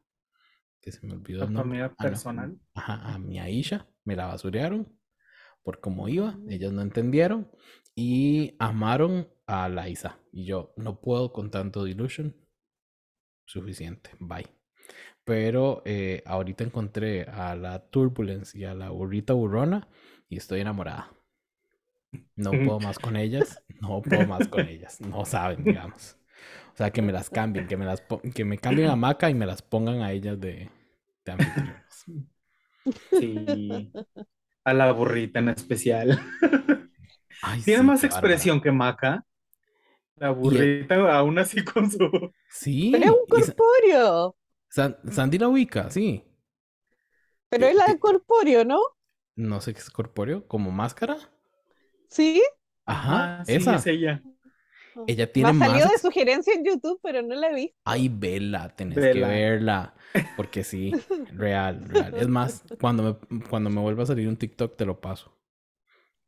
[0.82, 2.58] que se me olvidó A el nombre amiga personal.
[2.74, 4.88] Ajá, a mi Aisha me la basurearon
[5.64, 6.32] por cómo iba.
[6.34, 6.52] Mm.
[6.52, 7.52] Ellas no entendieron
[7.96, 10.18] y amaron a Liza.
[10.32, 12.36] Y yo no puedo con tanto delusion.
[13.46, 14.12] Suficiente.
[14.20, 14.48] Bye.
[15.24, 19.88] Pero eh, ahorita encontré a la Turbulence y a la burrita burrona
[20.30, 21.12] y estoy enamorada.
[22.36, 23.64] No puedo más con ellas.
[23.82, 25.00] No puedo más con ellas.
[25.02, 26.18] No saben, digamos.
[26.74, 29.34] O sea, que me las cambien, que me las que me cambien a Maca y
[29.36, 30.70] me las pongan a ellas de,
[31.26, 32.06] de anfitrionas.
[33.10, 33.92] Sí.
[34.66, 36.20] A la burrita en especial.
[37.42, 39.26] Ay, Tiene sí, más expresión que Maca.
[40.18, 42.32] La burrita, aún así con su.
[42.50, 42.92] Sí.
[42.92, 44.36] Pero es un corpóreo.
[44.70, 46.24] San- Sandy la ubica, sí.
[47.50, 48.80] Pero es la de corpóreo, ¿no?
[49.36, 51.18] No sé qué es corpóreo, como máscara.
[52.12, 52.42] Sí.
[52.86, 53.76] Ajá, Ah, sí, esa.
[53.76, 54.22] es ella.
[55.08, 55.70] Ella Me tiene ha más.
[55.70, 57.78] salido de sugerencia en YouTube, pero no la he visto.
[57.86, 59.94] Ay, vela, tenés que verla.
[60.36, 60.92] Porque sí,
[61.34, 62.14] real, real.
[62.18, 65.38] Es más, cuando me, cuando me vuelva a salir un TikTok, te lo paso.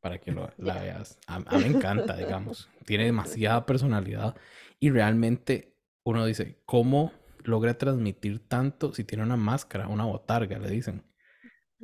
[0.01, 1.19] Para que lo, la veas.
[1.27, 2.69] A, a mí me encanta, digamos.
[2.85, 4.35] Tiene demasiada personalidad.
[4.79, 7.11] Y realmente uno dice, ¿cómo
[7.43, 11.03] logra transmitir tanto si tiene una máscara, una botarga, le dicen?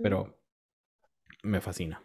[0.01, 0.39] Pero
[1.43, 2.01] me fascina.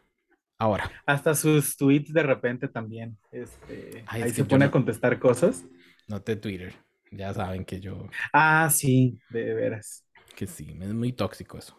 [0.65, 3.19] Ahora, Hasta sus tweets de repente también.
[3.31, 5.63] Este, Ay, ahí es se pone no- a contestar cosas.
[6.09, 6.75] noté Twitter.
[7.11, 10.07] Ya saben que yo, Ah, sí, de veras.
[10.35, 11.79] que sí, es muy tóxico eso.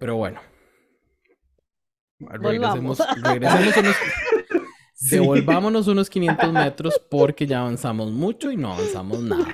[0.00, 0.40] Pero bueno.
[2.18, 3.96] Regresemos, regresemos unos,
[4.94, 5.10] Sí.
[5.16, 9.46] devolvámonos unos 500 metros porque ya avanzamos mucho y no avanzamos nada.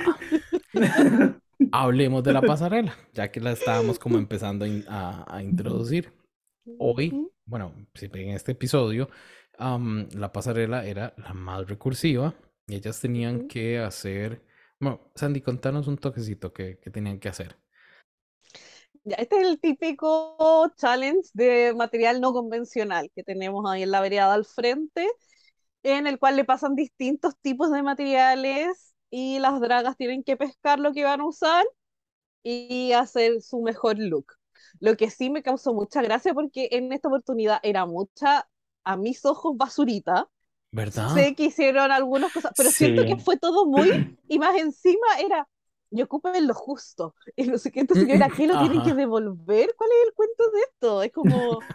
[1.70, 6.12] Hablemos de la pasarela, ya que la estábamos como empezando a, a introducir.
[6.78, 7.74] Hoy, bueno,
[8.12, 9.08] ven este episodio,
[9.58, 12.34] am, la pasarela era la más recursiva
[12.66, 14.42] y ellas tenían que hacer...
[14.80, 17.56] Bueno, Sandy, contanos un toquecito que, que tenían que hacer.
[19.04, 24.32] Este es el típico challenge de material no convencional que tenemos ahí en la vereda
[24.32, 25.08] al frente,
[25.82, 30.78] en el cual le pasan distintos tipos de materiales y las dragas tienen que pescar
[30.80, 31.64] lo que van a usar
[32.44, 34.34] y hacer su mejor look.
[34.80, 38.48] Lo que sí me causó mucha gracia porque en esta oportunidad era mucha,
[38.84, 40.28] a mis ojos, basurita.
[40.70, 41.24] ¿Verdad?
[41.24, 43.18] Sé que hicieron algunas cosas, pero siento que Sí.
[43.18, 43.90] fue todo muy,
[44.28, 45.48] y más encima era,
[45.90, 48.94] y ocupen lo justo, y no sé qué, entonces yo era, ¿qué lo tienen que
[48.94, 48.94] Ajá.
[48.94, 49.74] devolver?
[49.76, 51.02] ¿Cuál es el cuento de esto?
[51.02, 51.66] Es como,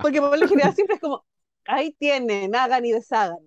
[0.00, 1.24] porque por lo general siempre es como,
[1.66, 3.38] ahí tienen, hagan y deshagan,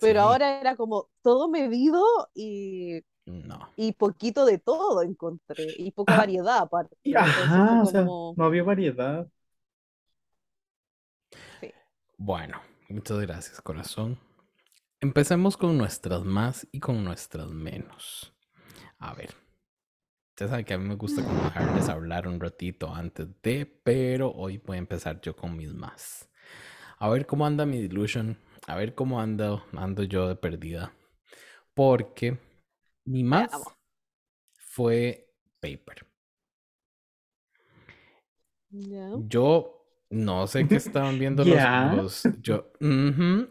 [0.00, 0.22] pero Sí.
[0.22, 3.68] ahora era como todo medido y, No.
[3.76, 8.44] y poquito de todo encontré, y poca Ah, variedad aparte, Ajá, o sea, como, no
[8.44, 9.28] había variedad.
[11.60, 11.72] sí.
[12.16, 14.18] Bueno, muchas gracias, corazón.
[15.00, 18.34] Empecemos con nuestras más y con nuestras menos.
[18.98, 19.34] A ver.
[20.30, 24.30] Ustedes saben que a mí me gusta como dejarles hablar un ratito antes de, pero
[24.32, 26.28] hoy voy a empezar yo con mis más.
[26.98, 28.38] A ver cómo anda mi delusion.
[28.66, 30.92] A ver cómo ando, ando yo de perdida.
[31.74, 32.38] Porque
[33.04, 33.50] mi más
[34.56, 35.28] fue
[35.60, 36.06] Paper.
[39.28, 42.72] Yo no sé qué estaban viendo los, yo.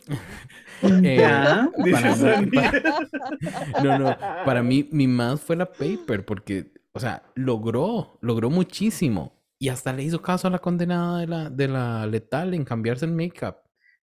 [0.84, 2.58] Eh, para dice mí-.
[3.84, 9.44] No, no, para mí mi más fue la paper porque, o sea, logró, logró muchísimo
[9.60, 13.06] y hasta le hizo caso a la condenada de la, de la letal en cambiarse
[13.06, 13.58] el make-up,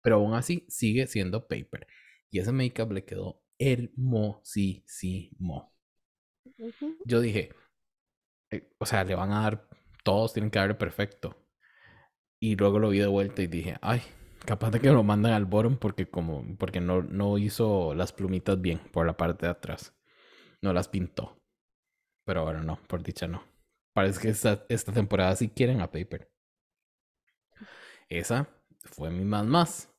[0.03, 1.87] pero aún así sigue siendo paper
[2.29, 5.35] y ese make-up le quedó hermosísimo.
[7.05, 7.51] Yo dije,
[8.51, 9.69] eh, o sea, le van a dar,
[10.03, 11.37] todos tienen que darle perfecto.
[12.41, 14.03] Y luego lo vi de vuelta y dije, ay,
[14.45, 18.61] capaz de que lo mandan al bottom porque como, porque no, no hizo las plumitas
[18.61, 19.95] bien por la parte de atrás.
[20.61, 21.41] No las pintó.
[22.25, 23.43] Pero ahora no, por dicha no.
[23.95, 26.31] Parece que esta, esta temporada sí quieren a Paper.
[28.09, 28.49] Esa
[28.85, 29.95] fue mi más más.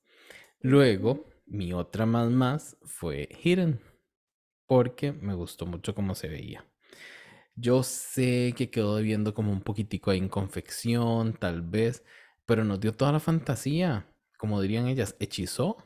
[0.60, 3.82] Luego, mi otra más más fue Hidden.
[4.68, 6.66] Porque me gustó mucho cómo se veía.
[7.56, 12.04] Yo sé que quedó debiendo como un poquitico ahí en confección, tal vez,
[12.46, 14.12] pero nos dio toda la fantasía.
[14.38, 15.78] Como dirían ellas, hechizó.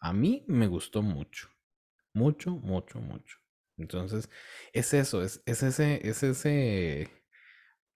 [0.00, 1.50] A mí me gustó mucho.
[2.14, 3.38] Mucho, mucho, mucho.
[3.76, 4.30] Entonces,
[4.72, 7.10] es eso, es, es ese, es ese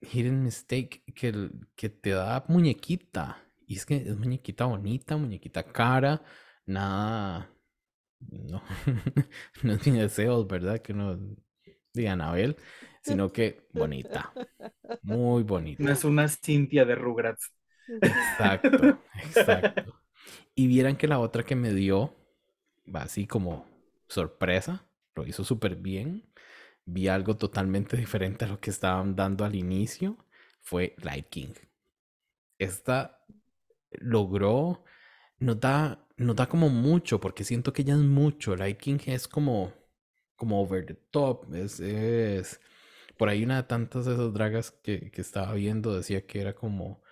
[0.01, 3.47] hidden mistake que te da muñequita.
[3.67, 6.23] Y es que es muñequita bonita, muñequita cara,
[6.71, 7.51] nada.
[8.21, 8.63] No,
[9.63, 10.81] no es mi deseos, ¿verdad?
[10.81, 11.19] Que uno
[11.93, 12.57] diga Anabel,
[13.03, 14.33] sino que bonita.
[15.03, 15.83] Muy bonita.
[15.83, 17.53] No es una Cintia de Rugrats.
[18.01, 20.01] Exacto, exacto.
[20.55, 22.15] Y vieran que la otra que me dio,
[22.95, 23.67] va así como
[24.09, 26.31] sorpresa, lo hizo súper bien.
[26.85, 30.19] Vi algo totalmente diferente a lo que estaban dando al inicio.
[30.61, 31.55] Fue Light King.
[32.59, 33.25] Esta
[33.93, 34.85] logró,
[35.39, 38.57] nos da, nos da como mucho, porque siento que ella es mucho.
[38.57, 39.73] Light King es como,
[40.37, 41.55] como over the top.
[41.55, 42.61] Es, es,
[43.17, 46.55] por ahí una de tantas de esas dragas que, que estaba viendo decía que era
[46.55, 47.03] como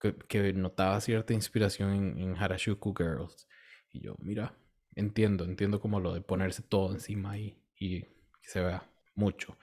[0.00, 3.48] que, que notaba cierta inspiración en, en, Harashuku Girls.
[3.90, 4.54] Y yo, mira,
[4.94, 9.58] entiendo, entiendo como lo de ponerse todo encima y, y que se vea mucho.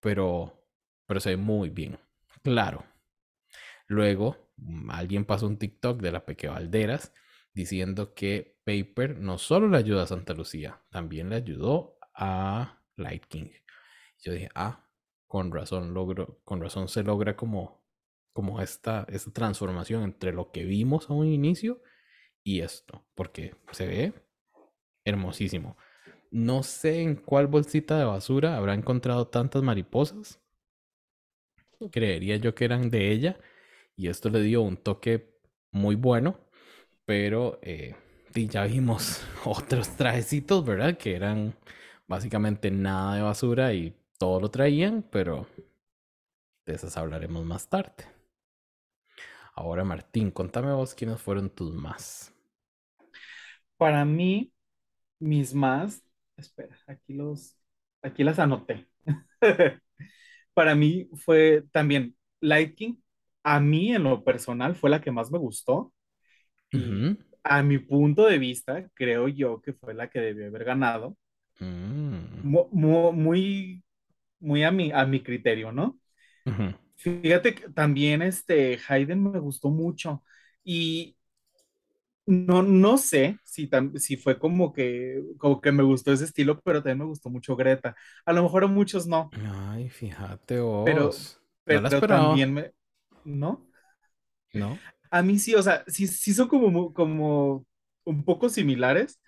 [0.00, 0.66] Pero,
[1.06, 1.98] pero se ve muy bien.
[2.42, 2.84] Claro.
[3.86, 4.50] Luego,
[4.88, 7.12] alguien pasó un TikTok de la Peque Valderas
[7.52, 13.24] diciendo que Paper no solo le ayuda a Santa Lucía, también le ayudó a Light
[13.26, 13.50] King.
[14.22, 14.86] Yo dije, ah,
[15.26, 17.84] con razón logro, con razón se logra como,
[18.32, 21.82] como esta, esta transformación entre lo que vimos a un inicio
[22.42, 24.12] y esto, porque se ve
[25.04, 25.76] hermosísimo.
[26.30, 30.40] No sé en cuál bolsita de basura habrá encontrado tantas mariposas.
[31.90, 33.40] Creería yo que eran de ella.
[33.96, 35.34] Y esto le dio un toque
[35.72, 36.38] muy bueno.
[37.10, 37.96] Pero eh,
[38.32, 40.96] ya vimos otros trajecitos, ¿verdad?
[40.96, 41.56] Que eran
[42.06, 45.48] básicamente nada de basura y todo lo traían, pero
[46.64, 48.04] de esas hablaremos más tarde.
[49.54, 52.32] Ahora, Martín, contame vos quiénes fueron tus más.
[53.76, 54.52] Para mí,
[55.18, 56.04] mis más,
[56.36, 57.56] espera, aquí los,
[58.02, 58.86] aquí las anoté.
[60.54, 63.02] Para mí fue también Liking.
[63.42, 65.92] A mí, en lo personal, fue la que más me gustó.
[67.42, 71.16] A mi punto de vista, creo yo que fue la que debió haber ganado.
[71.60, 72.42] Mm.
[72.42, 73.82] muy
[74.40, 75.98] muy a mi, a mi criterio, ¿no?
[76.96, 80.22] Fíjate que también este Hayden me gustó mucho
[80.64, 81.16] y
[82.26, 86.82] no, no sé si, si fue como que, como que me gustó ese estilo, pero
[86.82, 87.96] también me gustó mucho Greta.
[88.24, 89.30] A lo mejor a muchos no.
[89.70, 90.84] Ay, fíjate vos.
[90.84, 91.10] Pero,
[91.64, 92.72] pero también me...
[93.24, 93.66] ¿No?
[94.52, 94.78] ¿No?
[95.10, 97.66] A mí sí, o sea, sí, sí son como, como
[98.04, 99.20] un poco similares,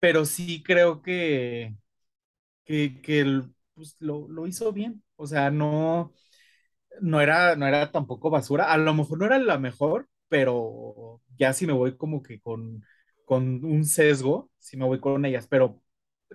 [0.00, 1.74] pero sí creo que,
[2.64, 5.02] que, que el, pues lo, hizo bien.
[5.16, 6.12] O sea, no,
[7.00, 8.72] no, era, no era tampoco basura.
[8.72, 12.84] A lo mejor no era la mejor, pero ya si me voy como que con,
[13.24, 15.82] con un sesgo, si me voy con ellas, pero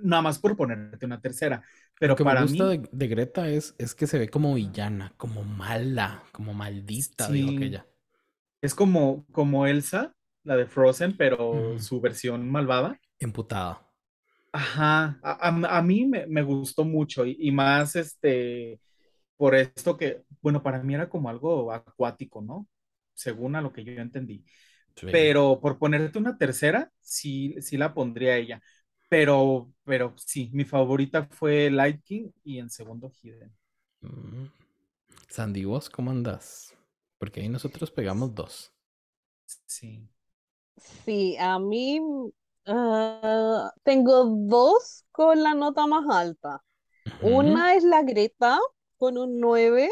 [0.02, 1.64] nada más por ponerte una tercera.
[2.00, 4.54] Pero Lo que para me gusta mí, de, Greta es, es que se ve como
[4.56, 7.86] villana, como mala, como maldita, digo que ella.
[8.64, 12.98] Es como, como Elsa, la de Frozen, pero su versión malvada.
[13.20, 13.86] Emputada.
[14.54, 18.80] Ajá, a, mí me, gustó mucho y, más este,
[19.36, 22.66] por esto que, bueno, para mí era como algo acuático, ¿no?
[23.14, 24.46] Según a lo que yo entendí.
[25.12, 28.62] Pero por ponerte una tercera, sí, sí la pondría ella.
[29.10, 33.54] Pero, pero sí, mi favorita fue Light King y en segundo Hidden.
[34.00, 34.46] Mm.
[35.28, 36.78] Sandy, ¿vos cómo andas?
[37.18, 38.74] Porque ahí nosotros pegamos dos.
[39.66, 40.10] Sí.
[40.78, 42.00] Sí, a mí
[42.66, 46.64] Ah, tengo dos con la nota más alta.
[47.22, 48.60] Una es la Greta
[48.98, 49.92] con un 9.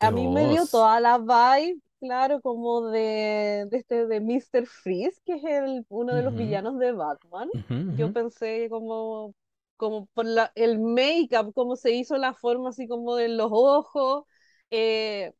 [0.00, 4.66] A mí me dio toda la vibe, claro, como de, de este de Mr.
[4.66, 7.50] Freeze, que es el, uno de los villanos de Batman.
[7.96, 9.34] Yo pensé como,
[9.76, 14.24] como por la, el make-up, cómo se hizo la forma así como de los ojos.
[14.70, 15.32] Eh,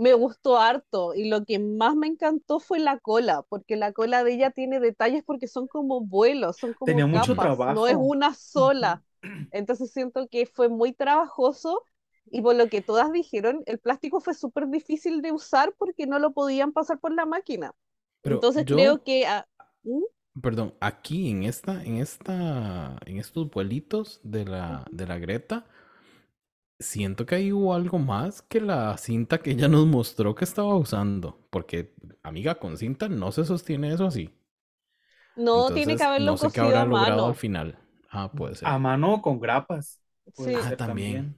[0.00, 4.24] me gustó harto y lo que más me encantó fue la cola, porque la cola
[4.24, 7.74] de ella tiene detalles porque son como vuelos, son como Tenía mucho trabajo.
[7.74, 9.02] no es una sola.
[9.50, 11.82] Entonces siento que fue muy trabajoso
[12.30, 16.18] y por lo que todas dijeron, el plástico fue súper difícil de usar porque no
[16.18, 17.74] lo podían pasar por la máquina.
[18.22, 19.26] Entonces creo que...
[19.82, 20.00] ¿Mm?
[20.40, 25.66] Perdón, aquí en esta, en esta, en estos vuelitos de la, de la Greta,
[26.80, 30.74] siento que ahí hubo algo más que la cinta que ella nos mostró que estaba
[30.74, 31.38] usando.
[31.50, 34.34] Porque, amiga, con cinta no se sostiene eso así.
[35.36, 37.78] No, tiene que haberlo no sé qué habrá logrado al final.
[38.10, 38.66] Ah, puede ser.
[38.66, 40.00] A mano con grapas.
[40.34, 40.52] Sí.
[40.54, 41.36] Ah, también.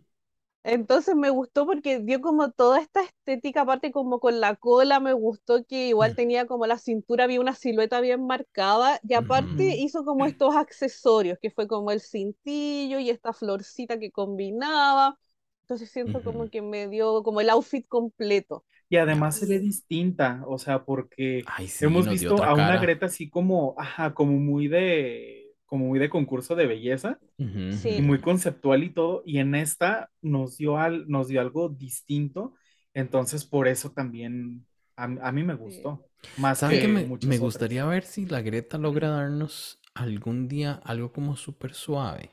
[0.64, 5.12] Entonces me gustó porque dio como toda esta estética, aparte como con la cola, me
[5.12, 6.14] gustó que igual mm.
[6.14, 11.38] tenía como la cintura, había una silueta bien marcada y aparte hizo como estos accesorios,
[11.40, 15.18] que fue como el cintillo y esta florcita que combinaba.
[15.62, 18.64] Entonces siento como que me dio como el outfit completo.
[18.88, 21.44] Y además se ve distinta, o sea, porque
[21.80, 26.54] hemos visto a una Greta así como, ajá, como muy de, como muy de concurso
[26.54, 31.40] de belleza, y muy conceptual y todo, y en esta nos dio, al, nos dio
[31.40, 32.52] algo distinto,
[32.92, 36.04] entonces por eso también a, mí me gustó.
[36.36, 41.36] Más que, me, me gustaría ver si la Greta logra darnos algún día algo como
[41.36, 42.30] súper suave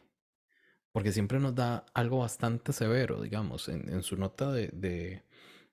[0.91, 5.23] porque siempre nos da algo bastante severo, digamos, en, su nota de,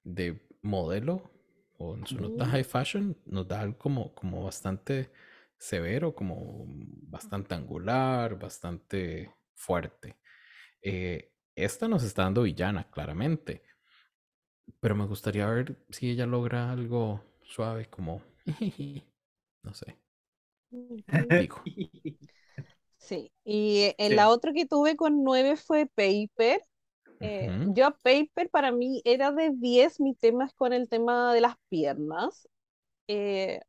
[0.05, 1.31] de, modelo,
[1.79, 5.11] o en su nota high fashion, nos da algo como, como bastante
[5.59, 10.17] severo, como bastante angular, bastante fuerte.
[10.83, 13.63] Eh, esta nos está dando villana, claramente.
[14.81, 18.23] Pero me gustaría ver si ella logra algo suave, como.
[19.63, 19.99] No sé.
[20.71, 21.61] Digo.
[23.07, 24.17] Sí, y eh, en Sí.
[24.17, 26.63] la otra que tuve con 9 fue Paper.
[27.21, 31.33] Eh, yo a Paper para mí era de 10, mi tema es con el tema
[31.35, 32.49] de las piernas.
[33.09, 33.61] Eh,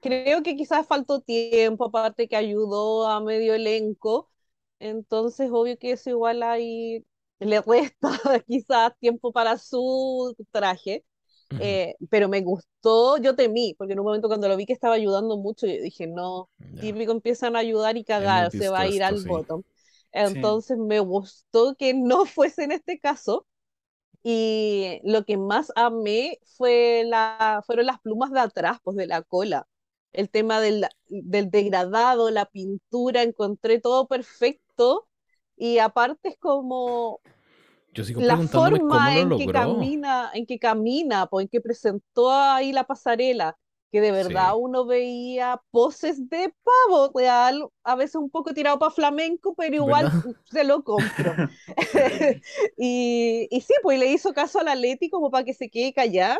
[0.00, 4.30] creo que quizás faltó tiempo, aparte que ayudó a medio elenco,
[4.80, 7.06] entonces obvio que eso igual ahí
[7.40, 8.10] le resta
[8.48, 11.04] quizás tiempo para su traje.
[11.58, 14.94] Eh, pero me gustó, yo temí, porque en un momento cuando lo vi que estaba
[14.94, 16.80] ayudando mucho, yo dije, no, ya.
[16.80, 19.28] típico empiezan a ayudar y cagar, se va a ir al sí.
[19.28, 19.62] bottom.
[20.12, 23.46] Entonces me gustó que no fuese en este caso.
[24.22, 29.22] Y lo que más amé fue la, fueron las plumas de atrás, pues de la
[29.22, 29.66] cola.
[30.12, 35.08] El tema del, del degradado, la pintura, encontré todo perfecto.
[35.56, 37.20] Y aparte es como
[37.92, 41.60] Yo sigo la cómo forma lo en que camina, en que camina, pues, en que
[41.60, 43.58] presentó ahí la pasarela,
[43.92, 44.56] que de verdad Sí.
[44.56, 50.10] uno veía poses de pavo real, a veces un poco tirado para flamenco, pero igual
[50.10, 50.24] ¿Verdad?
[50.44, 51.40] se lo compro.
[52.76, 55.92] y, y sí, pues le hizo caso a la Leti como para que se quede
[55.92, 56.38] callada.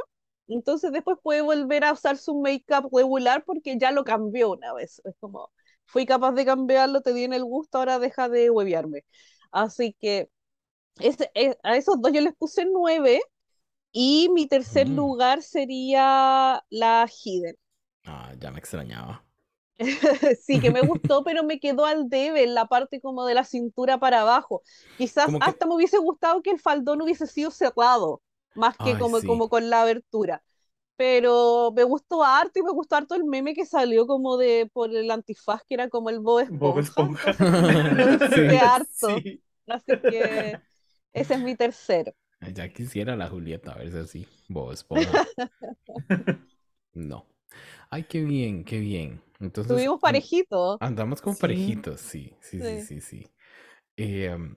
[0.49, 5.01] Entonces después puede volver a usar su make-up regular porque ya lo cambió una vez.
[5.05, 5.51] Es como,
[5.87, 9.05] fui capaz de cambiarlo, te di en el gusto, ahora deja de huevearme.
[9.53, 10.29] Así que
[10.99, 13.21] ese- eh, a esos dos yo les puse nueve
[13.93, 14.97] y mi tercer Mm.
[14.97, 17.57] lugar sería la Hidden.
[18.05, 19.25] Ah, ya me extrañaba.
[20.43, 23.45] Sí, que me gustó, pero me quedó al debe en la parte como de la
[23.45, 24.63] cintura para abajo.
[24.99, 28.23] Quizás Como que- hasta me hubiese gustado que el faldón hubiese sido cerrado,
[28.55, 29.27] más que Ay, como, sí.
[29.27, 30.43] como con la abertura.
[30.97, 34.95] Pero me gustó harto y me gustó harto el meme que salió como de por
[34.95, 37.33] el antifaz, que era como el Bob Bob Esponja.
[38.35, 38.57] Sí.
[38.57, 39.09] harto.
[39.23, 39.43] Sí.
[39.67, 40.61] Así que
[41.13, 42.13] ese es mi tercero.
[42.55, 44.27] Ya quisiera la Julieta verse así.
[44.49, 45.27] Bob Esponja.
[46.93, 47.27] No.
[47.89, 49.23] Ay, qué bien, qué bien.
[49.39, 50.77] Entonces, Tuvimos parejitos.
[50.81, 51.41] andamos como Sí.
[51.41, 52.83] parejitos, sí, sí, sí, Sí.
[52.83, 53.31] sí, sí.
[53.97, 54.57] Eh, um,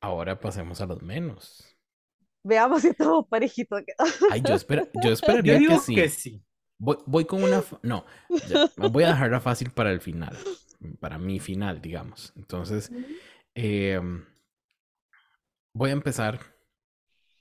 [0.00, 1.76] ahora pasemos a los menos.
[2.44, 3.82] Veamos si estamos parejitos.
[4.30, 5.94] Ay, yo, espera, yo Yo esperaría digo que sí.
[5.94, 6.42] que sí.
[6.78, 7.62] Voy, voy con una...
[7.82, 8.04] No,
[8.48, 10.36] ya, voy a dejarla fácil para el final.
[11.00, 12.32] Para mi final, digamos.
[12.36, 12.90] Entonces,
[13.54, 14.00] eh,
[15.78, 16.40] voy a empezar.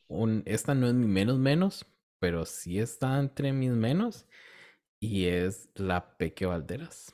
[0.08, 1.86] Un, esta no es mi menos menos,
[2.20, 4.26] pero sí está entre mis menos.
[5.00, 7.14] Y es la Peque Valderas.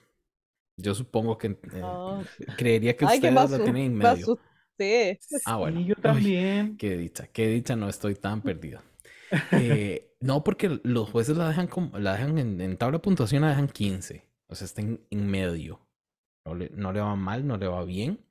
[0.78, 1.48] Yo supongo que...
[1.50, 2.24] eh, Ah.
[2.56, 4.14] creería que Ay, que me, ustedes la tienen en me medio.
[4.14, 5.20] asusté.
[5.46, 5.80] Ah, bueno.
[5.80, 6.78] Sí, yo Uy, también.
[6.78, 8.82] Qué dicha, qué dicha, no estoy tan perdido.
[9.52, 13.44] Eh, no, porque los jueces la dejan como, la dejan en, en tabla de puntuación,
[13.44, 14.28] la dejan 15.
[14.48, 15.88] O sea, está en, en medio.
[16.46, 18.26] No le, no le va mal, no le va bien.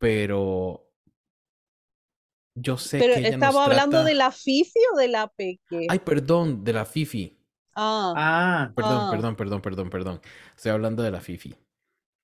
[0.00, 0.91] Pero
[2.54, 5.86] yo sé Pero que estamos hablando trata- de la Fifi o de la Peque.
[5.88, 7.38] Ay, perdón, de la Fifi.
[7.74, 9.08] Ah, Ah, Perdón, Ah.
[9.10, 10.20] perdón, perdón, perdón, perdón.
[10.56, 11.54] Estoy hablando de la Fifi.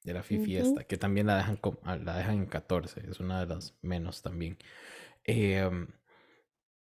[0.05, 3.03] De la Fifi esta, que también la dejan, ah, la dejan en 14.
[3.11, 4.59] Es una de las menos también.
[5.25, 5.89] Em,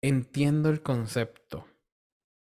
[0.02, 1.66] entiendo el concepto.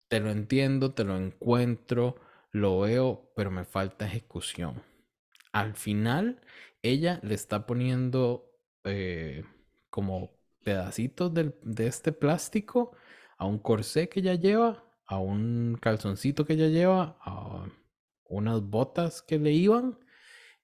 [0.08, 2.16] Te lo entiendo, te lo encuentro,
[2.50, 4.82] lo veo, pero me falta ejecución.
[5.52, 6.40] Al final,
[6.82, 8.50] ella le está poniendo
[8.84, 9.44] eh,
[9.90, 10.30] como
[10.64, 12.92] pedacitos del- de este plástico
[13.38, 17.66] a un corsé que ella lleva, a un calzoncito que ella lleva, a
[18.26, 19.98] unas botas que le iban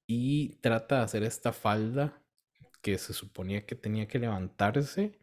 [0.06, 2.22] y trata de hacer esta falda
[2.82, 5.20] que se suponía que tenía que levantarse,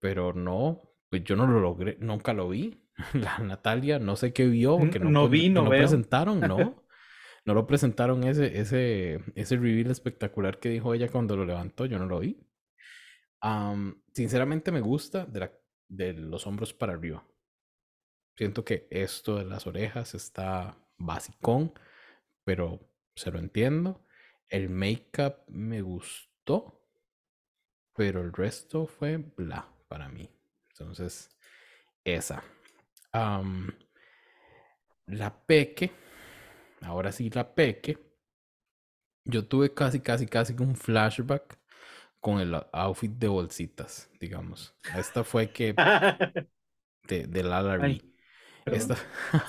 [0.00, 2.82] pero no, pues yo no lo logré, nunca lo vi.
[3.14, 6.84] La Natalia no sé qué vio, porque no, No vi, no no presentaron, ¿no?
[7.46, 11.98] No lo presentaron ese, ese, ese reveal espectacular que dijo ella cuando lo levantó, yo
[11.98, 12.38] no lo vi.
[13.40, 17.24] Am, sinceramente me gusta de, los hombros para arriba.
[18.36, 21.72] Siento que esto de las orejas está basicón,
[22.44, 22.80] pero
[23.14, 24.04] se lo entiendo.
[24.48, 26.84] El make-up me gustó,
[27.94, 30.30] pero el resto fue bla para mí.
[30.70, 31.30] Entonces,
[32.04, 32.42] esa.
[35.06, 35.90] La peque,
[36.82, 37.98] ahora sí la peque.
[39.24, 41.57] Yo tuve casi, casi, casi un flashback
[42.20, 44.74] con el outfit de bolsitas, digamos.
[44.96, 45.74] Esta fue que
[47.08, 48.02] de, de Lala Ay, Ree.
[48.64, 48.78] perdón.
[48.78, 48.96] Esta...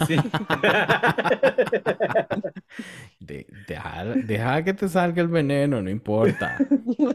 [0.07, 0.17] Sí.
[3.19, 6.57] De- deja, deja que te salga el veneno, no importa.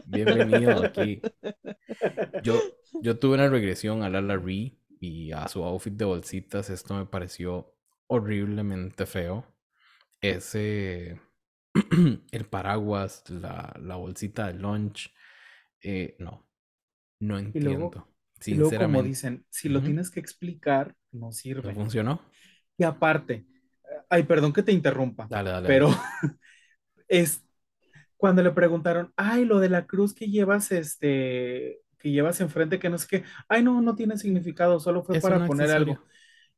[0.05, 1.21] Bienvenido aquí.
[2.43, 2.59] Yo,
[3.01, 7.05] yo tuve una regresión a Lala Ree y a su outfit de bolsitas, esto me
[7.05, 7.73] pareció
[8.07, 9.45] horriblemente feo.
[10.21, 11.19] Ese,
[12.31, 15.13] el paraguas, la, la bolsita de lunch,
[15.85, 16.47] eh, no,
[17.19, 18.09] no Y luego, entiendo.
[18.47, 19.83] y luego como Sinceramente, dicen, si lo Ujú.
[19.83, 21.31] tienes que explicar, no
[21.61, 21.73] ¿no sirve.
[21.73, 22.21] funcionó?
[22.77, 23.45] Y aparte,
[24.09, 25.89] ay, perdón que te interrumpa, Dale, dale, pero dale.
[27.07, 27.43] es
[28.17, 32.89] cuando le preguntaron, ay, lo de la cruz que llevas, este, que llevas enfrente, que
[32.89, 36.05] no sé qué, ay, no, no tiene significado, solo fue Es un para poner algo.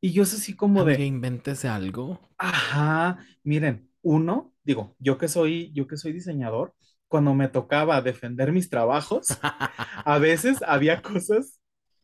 [0.01, 2.19] Y yo es así como de, invéntese algo.
[2.38, 6.73] ajá, miren, uno, digo, yo que soy, yo que soy diseñador,
[7.08, 9.39] cuando me tocaba defender mis trabajos,
[10.05, 11.60] a veces había cosas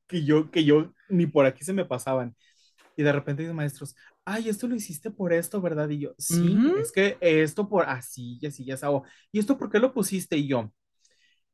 [0.07, 2.35] que yo, que yo ni por aquí se me pasaban.
[2.97, 3.95] Y de repente dicen maestros,
[4.25, 5.89] ay, esto lo hiciste por esto, ¿verdad?
[5.89, 6.73] Y yo, sí, Ujú.
[6.73, 9.01] es que esto por así y así, ya sabes.
[9.31, 10.37] ¿Y esto por qué lo pusiste?
[10.37, 10.71] Y yo,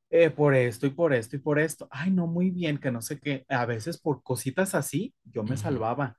[0.09, 1.87] "Eh, por esto y por esto y por esto.
[1.91, 3.45] Ay, no, muy bien, que no sé qué.
[3.49, 5.57] A veces por cositas así, yo me Ujú.
[5.57, 6.17] salvaba.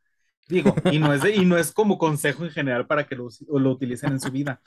[0.49, 3.29] Digo, y no es, de- y no es como consejo en general para que lo,
[3.49, 4.61] lo utilicen en su vida,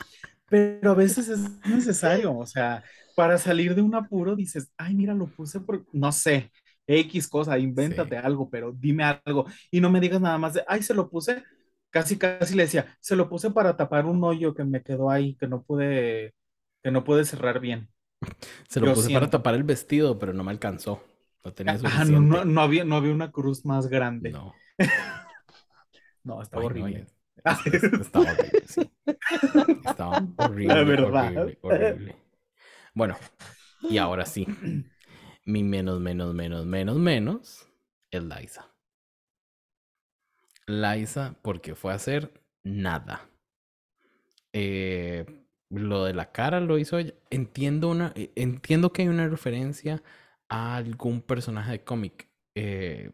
[0.53, 2.83] pero a veces es necesario, o sea,
[3.15, 6.51] para salir de un apuro dices, ay, mira, lo puse por, no sé,
[6.87, 7.95] X cosa, Sí.
[7.97, 11.09] invéntate algo, pero dime algo, y no me digas nada más de, ay, se lo
[11.09, 11.43] puse,
[11.89, 15.35] casi, casi le decía, se lo puse para tapar un hoyo que me quedó ahí,
[15.37, 16.35] que no pude,
[16.83, 17.89] que no pude cerrar bien.
[18.69, 21.01] Se lo Yo puse para tapar el vestido, pero no me alcanzó.
[21.43, 22.45] No tenía Ah, no, no, suficiente.
[22.45, 24.37] no había, no había una cruz más grande.
[24.37, 24.59] No.
[26.23, 27.07] No, Ay, no, horrible.
[27.65, 28.91] es- es- es- estaba horrible, sí.
[29.83, 31.33] Estaba horrible, La verdad.
[31.35, 32.15] horrible, horrible.
[32.93, 33.17] Bueno,
[33.89, 34.47] y ahora sí.
[35.45, 37.69] Mi menos, menos, menos, menos, menos
[38.11, 38.67] es Liza.
[40.67, 43.29] Liza, porque fue a hacer nada.
[44.53, 45.25] Eh,
[45.69, 47.13] lo de la cara lo hizo ella.
[47.29, 50.03] Entiendo, una, eh, entiendo que hay una referencia
[50.49, 52.29] a algún personaje de cómic.
[52.55, 53.11] Eh,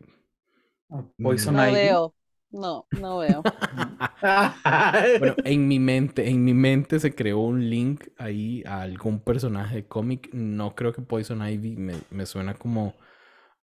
[1.21, 1.73] Poison No Ivy.
[1.73, 2.13] veo.
[2.51, 3.43] No, no veo.
[5.19, 9.75] Bueno, en mi mente, en mi mente se creó un link ahí a algún personaje
[9.77, 10.29] de cómic.
[10.33, 12.95] No creo que Poison Ivy me, me suena como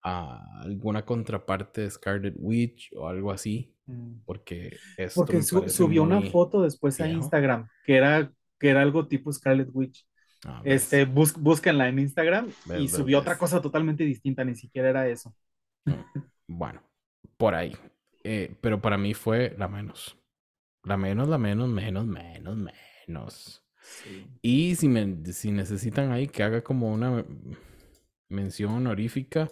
[0.02, 4.20] a alguna contraparte de Scarlet Witch o algo así, Mm.
[4.24, 7.08] porque esto Porque su- subió una foto después a.
[7.08, 10.04] Instagram que era, que era algo tipo Scarlet Witch.
[10.44, 13.38] Ah, Este, bus- búsquenla en Instagram ves, y ves, subió otra ves.
[13.40, 15.32] cosa totalmente distinta, ni siquiera era eso.
[15.84, 15.92] Mm,
[16.48, 16.82] Bueno,
[17.36, 17.76] por ahí.
[18.28, 20.18] Eh, pero para mí fue la menos.
[20.82, 23.64] La menos, la menos, menos, menos, menos.
[23.80, 24.26] Sí.
[24.42, 27.24] Y si, me, si necesitan ahí que haga como una
[28.28, 29.48] mención honorífica,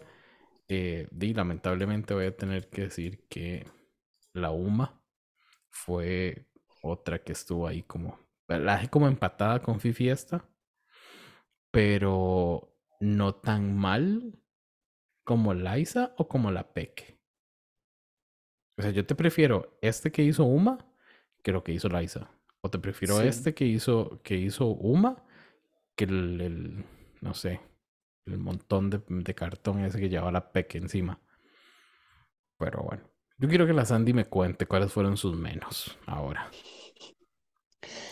[0.67, 3.65] eh, lamentablemente voy a tener que decir que
[4.33, 5.01] la UMA
[5.71, 6.49] fue
[6.83, 8.19] otra que estuvo ahí como,
[8.49, 10.49] la dejé como empatada con Fifi esta,
[11.71, 14.37] pero no tan mal
[15.23, 17.14] como Liza o como la Peque.
[18.77, 20.79] O sea, yo te prefiero este que hizo Uma
[21.43, 22.31] que lo que hizo Liza.
[22.61, 23.29] O te prefiero Sí.
[23.29, 25.23] este que hizo, que hizo Uma
[25.97, 26.85] que el, el-
[27.21, 27.61] no sé,
[28.27, 31.21] el montón de, de cartón ese que llevaba la Peque encima.
[32.59, 33.03] Pero bueno,
[33.39, 36.51] yo quiero que la Sandy me cuente cuáles fueron sus menos ahora.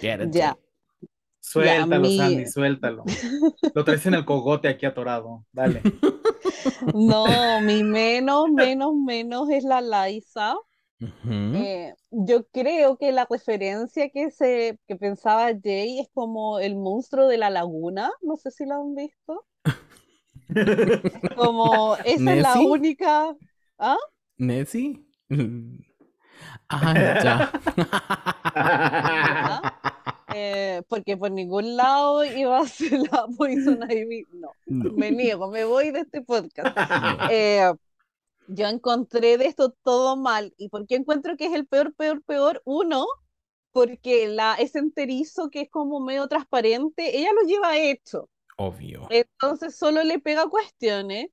[0.00, 0.56] Get it, Ya.
[1.40, 3.04] Suéltalo, Sandy, suéltalo.
[3.74, 5.44] Lo traes en el cogote aquí atorado.
[5.52, 5.82] Dale.
[6.94, 10.54] No, mi menos, menos, menos es la Liza.
[11.28, 17.26] Eh, yo creo que la referencia que se que pensaba Jay es como el monstruo
[17.26, 18.10] de la laguna.
[18.20, 19.44] No sé si lo han visto.
[21.36, 23.34] Como esa es la única.
[23.78, 23.98] ¿Ah?
[24.36, 25.04] ¿Nessie?
[26.68, 27.52] Ah, ya.
[30.34, 34.26] Eh, porque por ningún lado iba a ser la Poison Ivy.
[34.32, 34.92] No, No.
[34.94, 36.76] me niego, me voy de este podcast.
[37.32, 37.72] Eh,
[38.48, 40.52] yo encontré de esto todo mal.
[40.56, 42.62] ¿Y por qué encuentro que es el peor, peor, peor?
[42.64, 43.06] Uno,
[43.72, 48.28] porque la, ese enterizo que es como medio transparente, ella lo lleva hecho.
[48.56, 49.06] Obvio.
[49.10, 51.28] Entonces solo le pega cuestiones.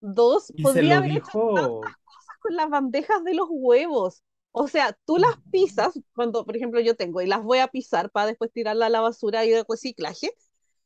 [0.00, 1.80] Dos, Y podría haber hecho dijo.
[1.80, 4.22] cosas con las bandejas de los huevos.
[4.52, 8.10] O sea, tú las pisas, cuando, por ejemplo, yo tengo y las voy a pisar
[8.10, 10.32] para después tirarla a la basura y de reciclaje,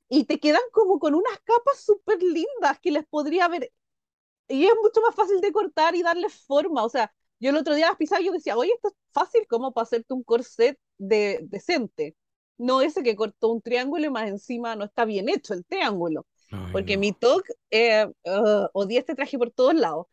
[0.09, 3.73] y te quedan como con unas capas súper lindas que les podría haber.
[4.49, 6.85] Y es mucho más fácil de cortar y darle forma.
[6.85, 9.47] O sea, yo el otro día las pisaba y yo decía, oye, esto es fácil
[9.49, 12.17] como para hacerte un corset de, decente.
[12.59, 16.27] No ese que cortó un triángulo y más encima no está bien hecho el triángulo.
[16.51, 17.01] Ay, Porque no.
[17.01, 20.07] mi TOC, eh, uh, odié este traje por todos lados.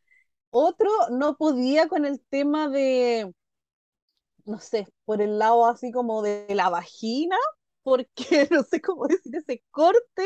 [0.49, 3.31] Otro no podía con el tema de,
[4.45, 7.37] no sé, por el lado así como de la vagina,
[7.83, 10.25] porque no sé cómo decir ese corte,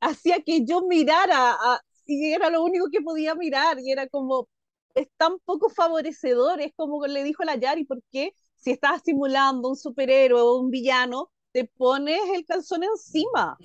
[0.00, 4.48] hacía que yo mirara, a, y era lo único que podía mirar, y era como,
[4.94, 9.68] es tan poco favorecedor, es como le dijo la Yari, ¿por qué si estás simulando
[9.70, 13.56] un superhéroe o un villano, te pones el calzón encima?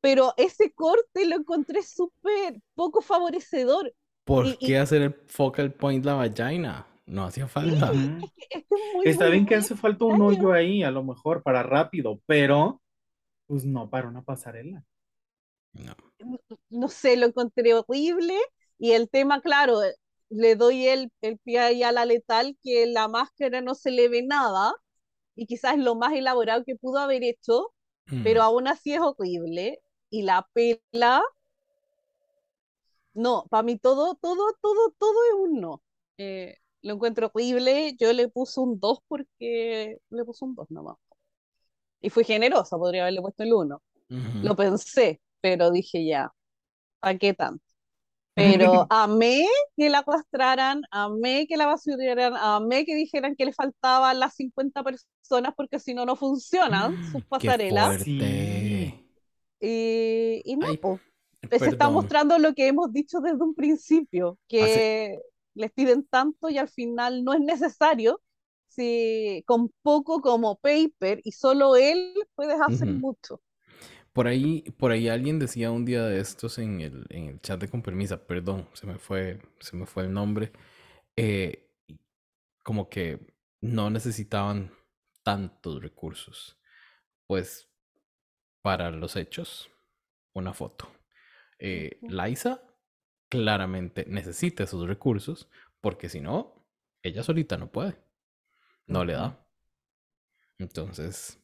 [0.00, 3.94] Pero ese corte lo encontré súper poco favorecedor.
[4.24, 6.86] ¿Por qué hacer el focal point la vagina?
[7.06, 7.92] No hacía falta.
[9.04, 12.80] Está bien que hace falta un hoyo ahí, a lo mejor, para rápido, pero
[13.46, 14.82] pues no para una pasarela.
[15.72, 15.94] No.
[16.70, 18.38] no sé, lo encontré horrible
[18.78, 19.80] y el tema, claro,
[20.28, 24.08] le doy el, el pie ahí a la letal que la máscara no se le
[24.08, 24.72] ve nada
[25.36, 27.72] y quizás es lo más elaborado que pudo haber hecho,
[28.22, 29.80] pero aún así es horrible.
[30.10, 31.22] Y la pela,
[33.14, 35.82] no, para mí todo, todo, todo, todo es un no.
[36.18, 40.96] Eh, lo encuentro horrible, yo le puse un 2 porque le puse un 2 nomás.
[42.00, 43.82] Y fui generosa, podría haberle puesto el 1.
[44.42, 46.30] Lo pensé, pero dije ya,
[47.00, 47.64] ¿a qué tanto?
[48.36, 54.18] Pero amé que la arrastraran, amé que la basuraran, amé que dijeran que le faltaban
[54.18, 58.04] las 50 personas porque si no, no funcionan sus pasarelas.
[58.06, 58.92] Y,
[59.60, 60.66] y no,
[61.48, 65.20] se está mostrando lo que hemos dicho desde un principio, que
[65.54, 68.20] les piden tanto y al final no es necesario.
[68.68, 73.40] Si con poco como paper y solo él puedes hacer mucho.
[74.12, 77.60] Por ahí, por ahí alguien decía un día de estos en el, en el chat
[77.60, 80.52] de con permisa, perdón, se me fue, se me fue el nombre,
[81.16, 81.68] eh,
[82.62, 84.72] como que no necesitaban
[85.24, 86.58] tantos recursos.
[87.26, 87.68] Pues
[88.62, 89.70] para los hechos,
[90.32, 90.88] una foto.
[91.58, 92.62] Eh, Liza
[93.42, 95.48] claramente necesita esos recursos
[95.80, 96.66] porque si no,
[97.02, 97.96] ella solita no puede.
[98.86, 99.46] No le da.
[100.58, 101.38] Entonces,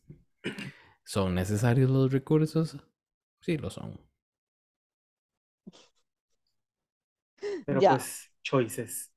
[1.05, 2.77] ¿Son necesarios los recursos?
[3.41, 3.99] Sí, lo son.
[7.67, 9.11] Pero pues, choices.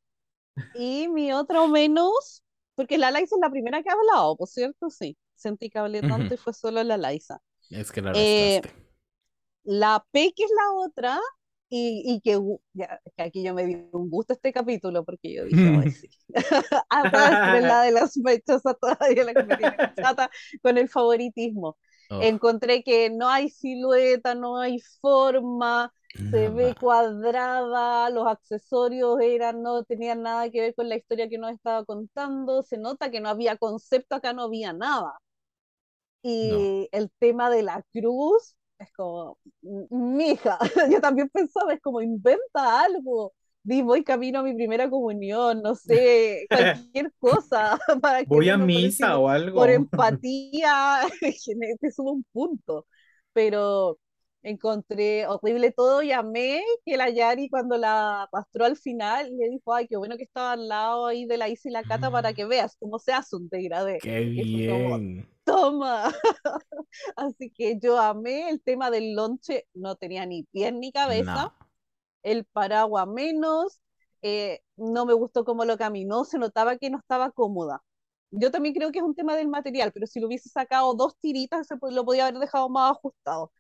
[0.74, 2.44] Y mi otro menos,
[2.76, 5.18] porque la Liza es la primera que ha hablado, por cierto, sí.
[5.36, 7.40] Sentí que hablé tanto y fue solo la Liza.
[7.70, 8.62] Es que la eh,
[9.64, 11.20] La P, que es la otra,
[11.76, 12.40] y, que,
[13.18, 16.08] aquí yo me di un gusto este capítulo porque yo dije, oh, sí.
[16.90, 20.30] Hasta la de las sospechosa todavía la que me tiene chata
[20.62, 21.78] con el favoritismo.
[22.12, 22.22] Oh.
[22.22, 29.84] Encontré que no hay silueta, no hay forma, se ve cuadrada, los accesorios eran, no
[29.84, 33.30] tenían nada que ver con la historia que nos estaba contando, se nota que no
[33.30, 35.18] había concepto, acá no había nada.
[36.22, 40.58] Y el tema de la cruz, es como, mija,
[40.92, 45.76] yo también pensaba, es como inventa algo, di, voy camino a mi primera comunión, no
[45.76, 47.80] sé, cualquier cosa.
[48.02, 49.58] Para voy a misa o algo.
[49.58, 51.02] Por empatía,
[51.80, 52.86] te subo un punto.
[53.34, 53.98] Pero
[54.44, 59.74] encontré horrible todo y amé que la Yari cuando la pastró al final le dijo,
[59.74, 62.32] ay, qué bueno que estaba al lado ahí de la Isa y la Cata para
[62.32, 62.36] mm.
[62.36, 64.00] que veas cómo se hace un degradé.
[64.02, 65.28] Qué bien.
[65.46, 66.14] Toma.
[67.16, 71.56] Así que yo amé el tema del lonche, no tenía ni pie ni cabeza.
[72.22, 73.82] El paraguas menos,
[74.22, 77.82] eh, no me gustó cómo lo caminó, se notaba que no estaba cómoda.
[78.32, 81.18] Yo también creo que es un tema del material, pero si lo hubiese sacado dos
[81.20, 83.52] tiritas, se lo podía haber dejado más ajustado.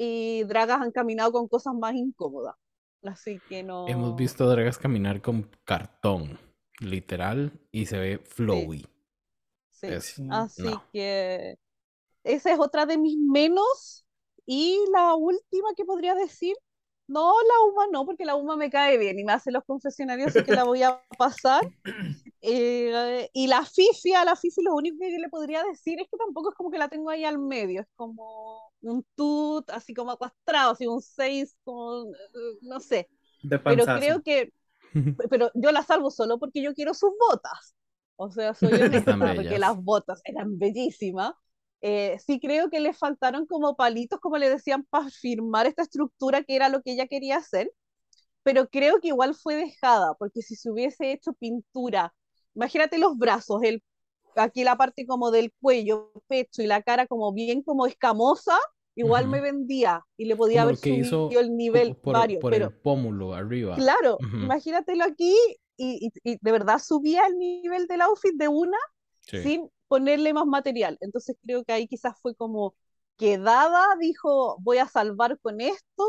[0.00, 2.54] Y dragas han caminado con cosas más incómodas.
[3.02, 3.88] Así que no.
[3.88, 6.38] Hemos visto dragas caminar con cartón,
[6.78, 8.86] literal, y se ve flowy.
[10.30, 11.58] Así que
[12.24, 14.06] esa es otra de mis menos.
[14.46, 16.54] Y la última que podría decir,
[17.08, 20.28] no, la UMA no, porque la UMA me cae bien y me hace los confesionarios,
[20.28, 21.62] así que la voy a pasar.
[22.40, 26.16] Eh, y la FIFI, a la FIFI lo único que le podría decir es que
[26.16, 30.12] tampoco es como que la tengo ahí al medio, es como un tut, así como
[30.12, 32.12] acuastrado, así un 6, como,
[32.62, 33.08] no sé.
[33.64, 34.52] pero creo que,
[35.30, 37.74] pero yo la salvo solo porque yo quiero sus botas.
[38.16, 41.32] O sea, soy honesta, porque las botas eran bellísimas.
[41.80, 46.42] Eh, sí creo que le faltaron como palitos, como le decían, para firmar esta estructura
[46.42, 47.70] que era lo que ella quería hacer,
[48.42, 52.14] pero creo que igual fue dejada, porque si se hubiese hecho pintura,
[52.54, 53.82] imagínate los brazos, el,
[54.36, 58.56] aquí la parte como del cuello, pecho y la cara como bien como escamosa,
[58.94, 62.40] igual me vendía y le podía haber subido el nivel por, varios.
[62.40, 63.76] Por el pómulo arriba.
[63.76, 65.34] Claro, imagínatelo aquí
[65.76, 68.78] y, de verdad subía el nivel del outfit de una
[69.20, 70.98] sin ponerle más material.
[71.00, 72.74] Entonces creo que ahí quizás fue como
[73.16, 76.04] quedada, dijo, voy a salvar con esto,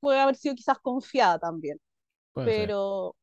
[0.00, 1.80] puede haber sido quizás confiada también.
[2.34, 3.16] pero,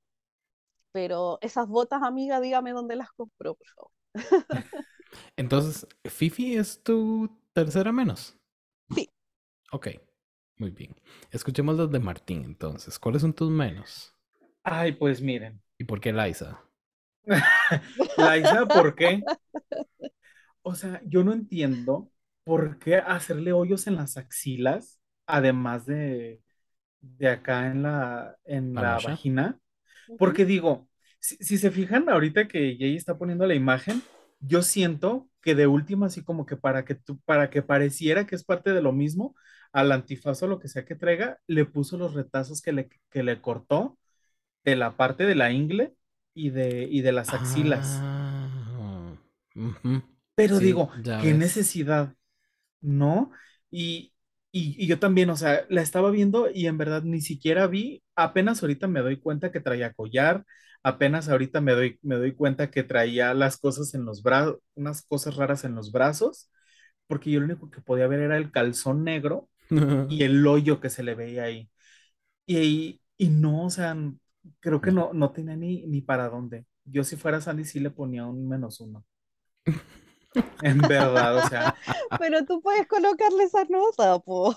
[0.92, 3.92] pero esas botas, amiga, dígame dónde las compró, por favor.
[5.38, 8.38] Entonces, ¿Fifi es tu tercera menos?
[8.96, 9.10] Sí.
[9.72, 9.88] Ok,
[10.58, 10.96] muy bien.
[11.32, 13.00] Escuchemos los de Martín entonces.
[13.00, 14.16] ¿Cuáles son tus menos?
[14.64, 15.62] Ay, pues miren.
[15.80, 16.62] ¿Y por qué Liza?
[18.18, 19.26] Liza, ¿por qué?
[20.62, 22.12] O sea, yo no entiendo
[22.44, 26.42] por qué hacerle hoyos en las axilas, además de,
[27.02, 29.60] de acá en la, en la vagina.
[30.18, 30.90] Porque digo,
[31.20, 34.02] si, si se fijan ahorita que Jay está poniendo la imagen,
[34.40, 38.36] yo siento que de última, así como que para que tú, para que pareciera que
[38.36, 39.36] es parte de lo mismo,
[39.72, 43.24] al antifaz o lo que sea que traiga, le puso los retazos que le, que
[43.24, 43.98] le cortó
[44.66, 45.96] de la parte de la ingle
[46.34, 48.06] y de, y de las axilas.
[48.12, 49.18] Ah.
[50.36, 51.34] Pero Sí, digo, qué ves.
[51.34, 52.16] necesidad,
[52.82, 53.32] ¿no?
[53.72, 54.14] Y,
[54.52, 58.04] y, y yo también, o sea, la estaba viendo y en verdad ni siquiera vi,
[58.16, 60.46] apenas ahorita me doy cuenta que traía collar,
[60.84, 65.04] apenas ahorita me doy, me doy cuenta que traía las cosas en los brazos, unas
[65.04, 66.50] cosas raras en los brazos,
[67.08, 69.50] porque yo lo único que podía ver era el calzón negro
[70.08, 71.70] y el hoyo que se le veía ahí.
[72.48, 73.96] Y, y no, o sea,
[74.60, 76.66] creo que no, no tenía ni, ni para dónde.
[76.86, 79.06] Yo si fuera Sandy sí le ponía un menos uno.
[80.62, 81.76] En verdad, o sea,
[82.18, 84.56] Pero tú puedes colocarle esa nota, po.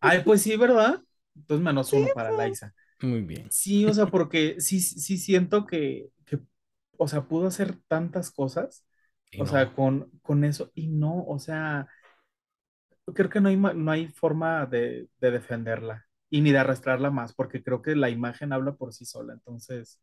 [0.00, 1.02] ay, pues sí, ¿verdad?
[1.34, 2.74] Entonces menos uno para Liza.
[3.00, 3.50] Muy bien.
[3.50, 6.40] Sí, o sea, porque sí, sí siento que, que,
[6.98, 8.84] o sea, pudo hacer tantas cosas,
[9.32, 11.88] Y o sea, con, con eso, y no, o sea,
[13.14, 17.34] creo que no hay, no hay forma de, de defenderla y ni de arrastrarla más,
[17.34, 20.00] porque creo que la imagen habla por sí sola, entonces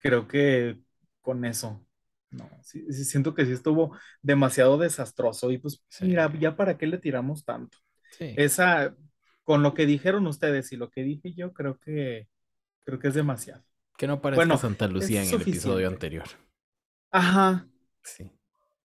[0.00, 0.80] creo que
[1.22, 1.85] con eso,
[2.30, 6.06] no, sí, sí siento que sí estuvo demasiado desastroso y pues Sí.
[6.06, 7.78] mira, ya para qué le tiramos tanto.
[8.18, 8.94] Esa,
[9.44, 12.28] con lo que dijeron ustedes y lo que dije yo, creo que,
[12.84, 13.64] creo que es demasiado.
[13.96, 16.26] Que no parezca bueno, Santa Lucía en el episodio anterior.
[17.10, 17.66] Ajá,
[18.02, 18.30] Sí.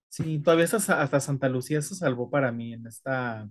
[0.09, 3.49] sí, todavía hasta, hasta Santa Lucía se salvó para mí en esta,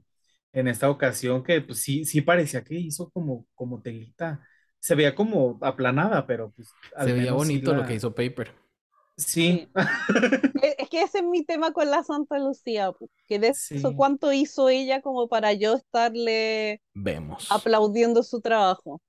[0.53, 4.47] en esta ocasión que pues sí, sí parecía que hizo como, como telita.
[4.78, 8.53] Se veía como aplanada, pero pues al Se veía sí bonito lo que hizo Paper.
[9.21, 9.68] Sí,
[10.62, 12.93] Es es que ese es mi tema con la Santa Lucía,
[13.27, 13.77] que de Sí.
[13.77, 17.47] eso cuánto hizo ella como para yo estarle Vemos.
[17.51, 19.01] aplaudiendo su trabajo.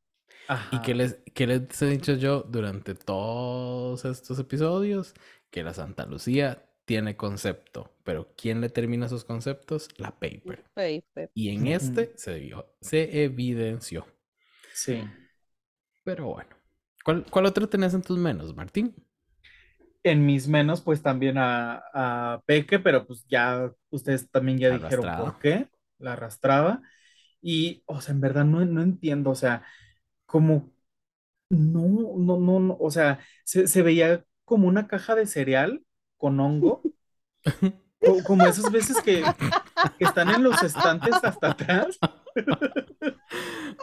[0.48, 0.76] ajá.
[0.76, 5.14] ¿Y qué les, qué les he dicho yo durante todos estos episodios?
[5.50, 9.90] Que la Santa Lucía tiene concepto, pero ¿quién le termina sus conceptos?
[9.98, 10.64] La Paper.
[10.74, 11.32] Paper.
[11.34, 14.06] Y en este se vio, se evidenció.
[14.74, 15.02] Sí.
[16.04, 16.50] Pero bueno.
[17.04, 18.94] ¿Cuál, cuál otro tenés en tus menos, Martín?
[20.04, 25.14] En mis menos, pues también a, a Peque, pero pues ya ustedes también ya dijeron
[25.14, 26.82] por qué la arrastraba.
[27.42, 29.64] Y, o sea, en verdad no, no entiendo, o sea,
[30.28, 30.74] como,
[31.50, 31.82] no,
[32.18, 35.84] no, no, no, o sea, se, se veía como una caja de cereal
[36.18, 36.88] con hongo,
[38.02, 39.36] co- como esas veces que,
[39.98, 42.02] que están en los estantes hasta atrás.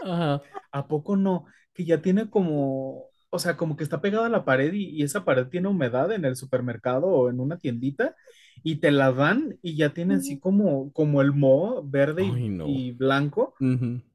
[0.01, 0.43] Ajá.
[0.73, 1.47] ¿A poco no?
[1.73, 5.03] Que ya tiene como, o sea, como que está pegada a la pared y, y
[5.03, 8.17] esa pared tiene humedad en el supermercado o en una tiendita
[8.63, 12.49] y te la dan y ya tiene así como, como el moho verde y, Ay,
[12.49, 12.67] no.
[12.67, 13.55] y blanco.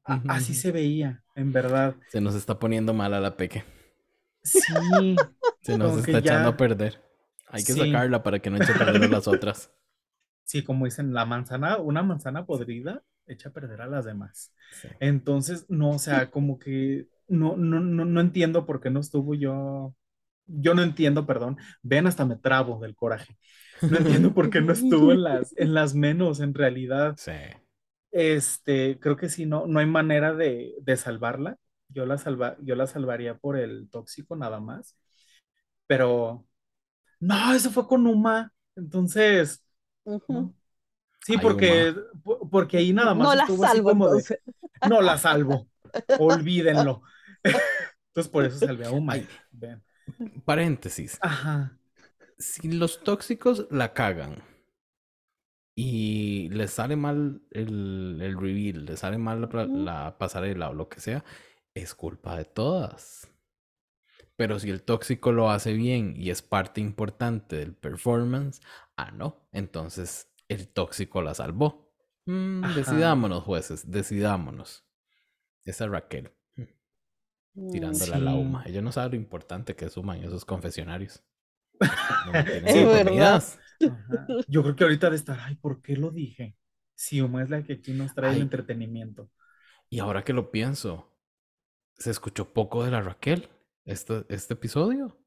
[0.03, 1.95] Así se veía, en verdad.
[2.09, 3.63] Se nos está poniendo mal a la peque.
[4.43, 5.15] Sí,
[5.61, 7.01] Se nos Como está echando ya- a perder.
[7.47, 7.79] Hay que Sí.
[7.79, 9.71] sacarla para que no eche a perder a las otras.
[10.43, 14.51] sí, como dicen, la manzana, una manzana podrida echa a perder a las demás.
[14.81, 14.89] Sí.
[14.99, 19.35] Entonces, no, o sea, como que no, no, no, no entiendo por qué no estuvo
[19.35, 19.95] yo.
[20.45, 21.57] Yo no entiendo, perdón.
[21.81, 23.37] Ven, hasta me trabo del coraje.
[23.87, 27.17] No entiendo por qué no estuvo en las, en las menos, en realidad.
[27.17, 27.31] Sí.
[28.11, 31.57] Este, creo que sí, no, no hay manera de, de salvarla.
[31.89, 34.97] Yo la salva, yo la salvaría por el tóxico nada más.
[35.87, 36.47] Pero,
[37.19, 38.53] no, eso fue con Uma.
[38.75, 39.63] Entonces.
[41.25, 41.93] Sí, Ay, porque,
[42.23, 44.23] po- porque ahí nada más No la estuvo así salvo como de,
[44.81, 45.69] no la salvo,
[46.19, 47.01] olvídenlo.
[48.07, 49.15] Entonces por eso salvé a Uma.
[49.51, 49.83] Ven.
[50.45, 51.17] Paréntesis.
[51.21, 51.79] Ajá,
[52.37, 54.43] Si los tóxicos la cagan
[55.75, 59.49] y les sale mal el, el reveal, les sale mal
[59.85, 61.23] la, pasarela o lo que sea,
[61.73, 63.29] es culpa de todas.
[64.35, 68.61] Pero si el tóxico lo hace bien y es parte importante del performance,
[68.97, 71.91] ah, no, entonces el tóxico la salvó.
[72.25, 74.85] Mm, decidámonos, jueces, decidámonos.
[75.65, 76.31] Esa Raquel,
[77.55, 78.33] Mm, tirándola a la.
[78.35, 78.63] UMA.
[78.65, 81.23] Ella no sabe lo importante que es UMA en esos confesionarios.
[82.25, 83.59] No Es.
[84.47, 86.55] Yo creo que ahorita de estar, ay, ¿por qué lo dije?
[86.95, 89.29] Si Uma es la que aquí nos trae el entretenimiento.
[89.89, 91.09] Y ahora que lo pienso,
[91.97, 93.49] se escuchó poco de la Raquel
[93.85, 95.17] este, este episodio,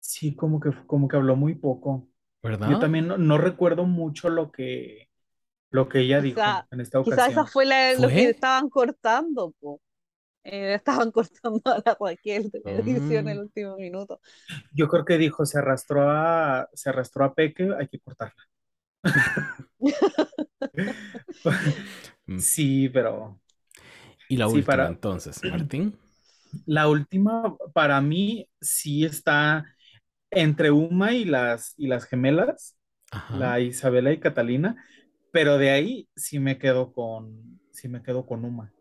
[0.00, 2.08] Sí, como que, como que habló muy poco.
[2.42, 2.70] ¿verdad?
[2.70, 5.08] Yo también no, no recuerdo mucho lo que,
[5.74, 7.32] lo que ella dijo Quizá- en esta Quizás ocasión.
[7.32, 8.14] esa fue la- lo ¿Fue?
[8.14, 9.80] que estaban cortando, po.
[10.44, 10.74] Eh,
[11.06, 13.42] estaban cortando a la Raquel de la edición en el Mm.
[13.42, 14.20] último minuto.
[14.72, 18.34] Yo creo que dijo, se arrastró a, se arrastró a Peque, hay que cortarla.
[19.80, 19.80] Mm.
[22.38, 23.38] Sí, pero
[24.28, 25.98] Y la Sí, última, para- entonces, Martín.
[26.66, 29.64] la última para mí sí está
[30.30, 32.76] entre Uma y las, y las gemelas,
[33.10, 33.36] Ajá.
[33.36, 34.82] la Isabela y Catalina,
[35.34, 38.72] pero de ahí sí me quedo con, sí me quedo con Uma.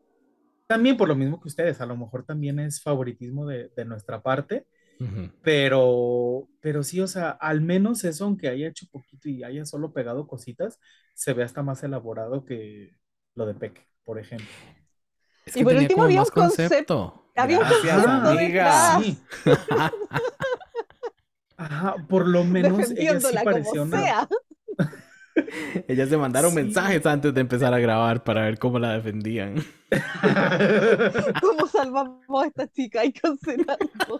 [0.67, 4.21] También por lo mismo que ustedes, a lo mejor también es favoritismo de, de nuestra
[4.21, 4.67] parte,
[4.99, 5.31] Ujú.
[5.41, 9.93] pero, pero sí, o sea, al menos eso, aunque haya hecho poquito y haya solo
[9.93, 10.79] pegado cositas,
[11.15, 12.95] se ve hasta más elaborado que
[13.33, 14.45] lo de Peque, por ejemplo.
[15.47, 17.31] Es Y que por tenía último había un concepto- concepto.
[17.35, 18.99] había un concepto amiga.
[19.01, 19.17] Sí.
[21.57, 24.29] Ajá, por lo menos ella sí parecía como una...
[25.87, 26.55] Ellas se mandaron Sí.
[26.57, 29.55] mensajes antes de empezar a grabar para ver cómo la defendían.
[31.41, 33.01] ¿Cómo salvamos a esta chica?
[33.01, 34.19] Hay que hacer algo.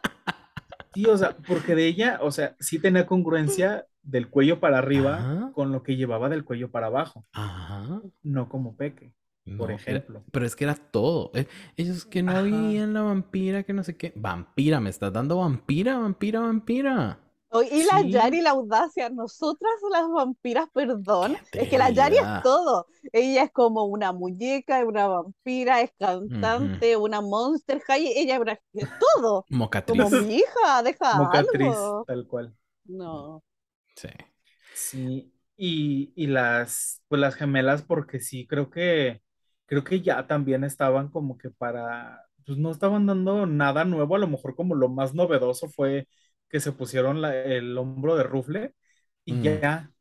[0.93, 5.17] Sí, o sea, porque de ella, o sea, sí tenía congruencia del cuello para arriba
[5.17, 5.51] Ajá.
[5.53, 8.01] con lo que llevaba del cuello para abajo, Ajá.
[8.21, 9.13] no como Peque,
[9.45, 10.23] por No, era- ejemplo.
[10.31, 11.31] pero es que era todo.
[11.33, 11.47] Eh,
[11.77, 12.41] Ellos que no Ajá.
[12.41, 14.13] habían la vampira, que no sé qué.
[14.15, 17.17] Vampira, me estás dando vampira, vampira, vampira.
[17.61, 18.11] Y la Sí.
[18.11, 22.87] Yari, la audacia, nosotras las vampiras, perdón, es que la Yari es todo.
[23.11, 28.41] Ella es como una muñeca, es una vampira, es cantante, una monster high, ella es
[28.41, 29.45] una- es todo.
[29.49, 30.01] Mocatriz.
[30.03, 32.03] Como mi hija, deja Mocatriz, algo.
[32.07, 32.55] tal cual.
[32.85, 33.43] No.
[33.95, 34.09] Sí.
[34.73, 39.21] Sí, y, y las, pues las gemelas, porque sí, creo que,
[39.65, 44.19] creo que ya también estaban como que para, pues no estaban dando nada nuevo, a
[44.19, 46.07] lo mejor como lo más novedoso fue
[46.53, 48.75] que se pusieron la- el hombro de rufle
[49.25, 49.43] y Mm.
[49.43, 49.91] ya,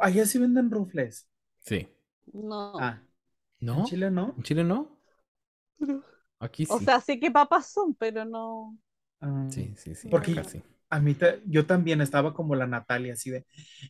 [0.00, 1.28] allá sí venden rufles.
[1.60, 1.88] Sí.
[2.32, 2.72] No.
[2.78, 3.02] Ah,
[3.60, 3.80] ¿No?
[3.80, 4.34] en Chile no.
[4.36, 4.98] ¿En Chile no?
[6.40, 6.74] Aquí sí.
[6.74, 8.76] O sea, sí que papas son, pero no.
[9.20, 10.08] Ah, sí, sí, sí.
[10.08, 10.42] porque-.
[10.90, 13.44] A mí, ta- yo también estaba como la Natalia, así de,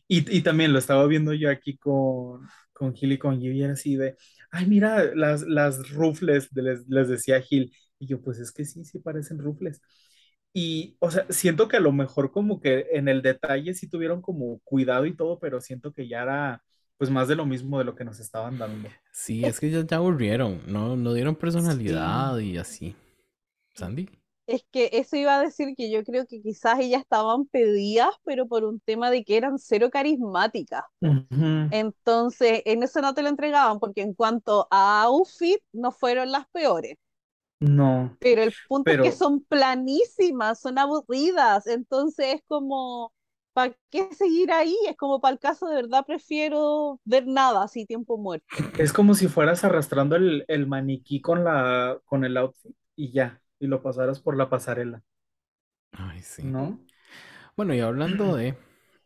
[0.07, 3.63] y, y también lo estaba viendo yo aquí con, con Gil y con Gil, y
[3.63, 4.17] era así de,
[4.51, 8.65] ay, mira, las, las rufles, de- les, les decía Gil, y yo, pues es que
[8.65, 9.81] sí, sí parecen rufles.
[10.53, 14.21] Y, o sea, siento que a lo mejor como que en el detalle sí tuvieron
[14.21, 16.63] como cuidado y todo, pero siento que ya era,
[16.97, 18.89] pues más de lo mismo de lo que nos estaban dando.
[19.11, 20.61] Sí, es que ellos ya aburrieron.
[20.67, 22.95] No, no dieron personalidad y así.
[23.75, 24.09] ¿Sandy?
[24.47, 28.47] Es que eso iba a decir que yo creo que quizás ellas estaban pedidas, pero
[28.47, 30.83] por un tema de que eran cero carismáticas.
[31.01, 31.69] Ujú.
[31.69, 36.47] Entonces, en eso no te lo entregaban, porque en cuanto a outfit, no fueron las
[36.49, 36.97] peores.
[37.61, 41.67] No, Pero el punto es que son planísimas, son aburridas.
[41.67, 43.13] Entonces es como,
[43.53, 44.75] ¿para qué seguir ahí?
[44.87, 48.47] Es como para el caso de verdad prefiero ver nada, así tiempo muerto.
[48.77, 53.41] es como si fueras arrastrando el, el maniquí con la, con el outfit y ya,
[53.59, 55.03] y lo pasaras por la pasarela,
[55.91, 56.43] Ay, sí.
[56.43, 56.79] ¿no?
[57.57, 58.57] Bueno, y hablando de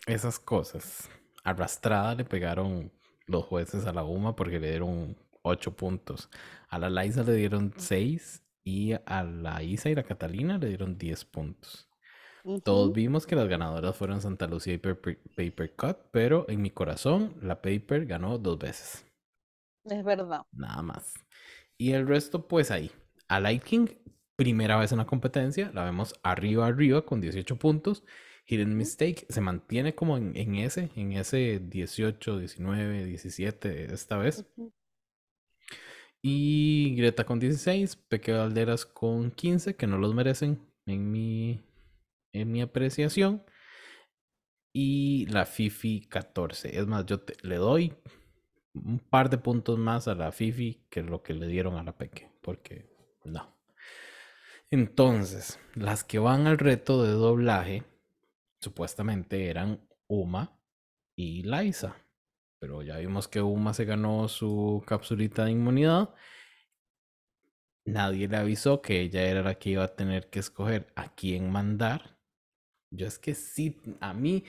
[0.07, 1.09] esas cosas,
[1.45, 2.93] arrastrada le pegaron
[3.27, 6.29] los jueces a la UMA porque le dieron 8 puntos.
[6.69, 10.97] A la Laisa le dieron 6 y a la Isa y la Catalina le dieron
[10.97, 11.89] 10 puntos.
[12.65, 16.71] Todos vimos que las ganadoras fueron Santa Lucía y Paper, Paper Cut, pero en mi
[16.71, 19.05] corazón la Paper ganó dos veces.
[19.85, 20.41] Es verdad.
[20.51, 21.13] Nada más.
[21.77, 22.91] Y el resto, pues ahí.
[23.29, 23.87] A Light King,
[24.35, 28.03] primera vez en la competencia, la vemos arriba, arriba, con 18 puntos.
[28.45, 34.45] Hidden Mistake se mantiene como en, en ese, en ese 18, 19, 17 esta vez.
[36.25, 41.61] Y Greta con 16, Peque Valderas con 15, que no los merecen en mi,
[42.33, 43.43] en mi apreciación.
[44.73, 46.79] Y la Fifi 14.
[46.79, 47.93] Es más, yo te- le doy
[48.73, 51.97] un par de puntos más a la Fifi que lo que le dieron a la
[51.97, 52.89] Peque, porque
[53.25, 53.55] no.
[54.71, 57.83] Entonces, las que van al reto de doblaje,
[58.61, 60.59] supuestamente eran Uma
[61.15, 61.95] y Liza.
[62.63, 66.15] Pero ya vimos que Uma se ganó su capsulita de inmunidad.
[67.83, 71.51] Nadie le avisó que ella era la que iba a tener que escoger a quién
[71.51, 72.17] mandar.
[72.89, 74.45] Yo es que sí, a mí,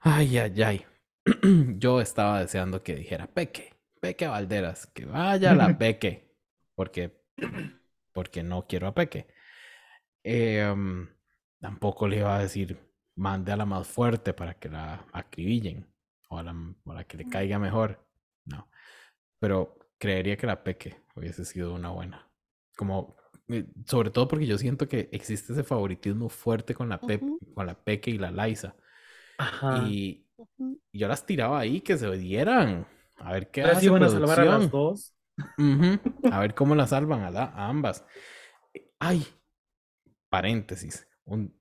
[0.00, 0.86] ay, ay, ay.
[1.78, 6.36] Yo estaba deseando que dijera Peque, Peque Valderas, que vaya la Peque,
[6.74, 7.18] porque,
[8.12, 9.26] porque no quiero a Peque.
[10.22, 11.08] Em,
[11.60, 12.78] tampoco le iba a decir,
[13.14, 15.87] mande a la más fuerte para que la acribillen
[16.28, 16.54] o a la,
[16.84, 18.04] o la que le caiga mejor.
[18.46, 18.68] No,
[19.38, 22.28] pero creería que la Peque hubiese sido una buena.
[22.76, 23.16] Como,
[23.48, 27.38] eh, sobre todo porque yo siento que existe ese favoritismo fuerte con la, Pep- Ujú.
[27.54, 28.74] con la Peque y la Liza.
[29.38, 29.84] Ajá.
[29.88, 30.26] Y
[30.92, 32.86] yo las tiraba ahí que se dieran.
[33.16, 35.14] A ver qué hace iban a salvar a las dos.
[35.58, 35.98] Ujú,
[36.32, 38.04] A ver cómo las salvan a, la- a ambas.
[38.98, 39.26] Ay,
[40.28, 41.06] paréntesis.
[41.24, 41.54] Un,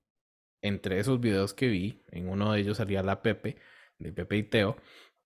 [0.61, 3.57] entre esos videos que vi, en uno de ellos salía la Pepe,
[3.99, 4.77] de Pepe y Teo,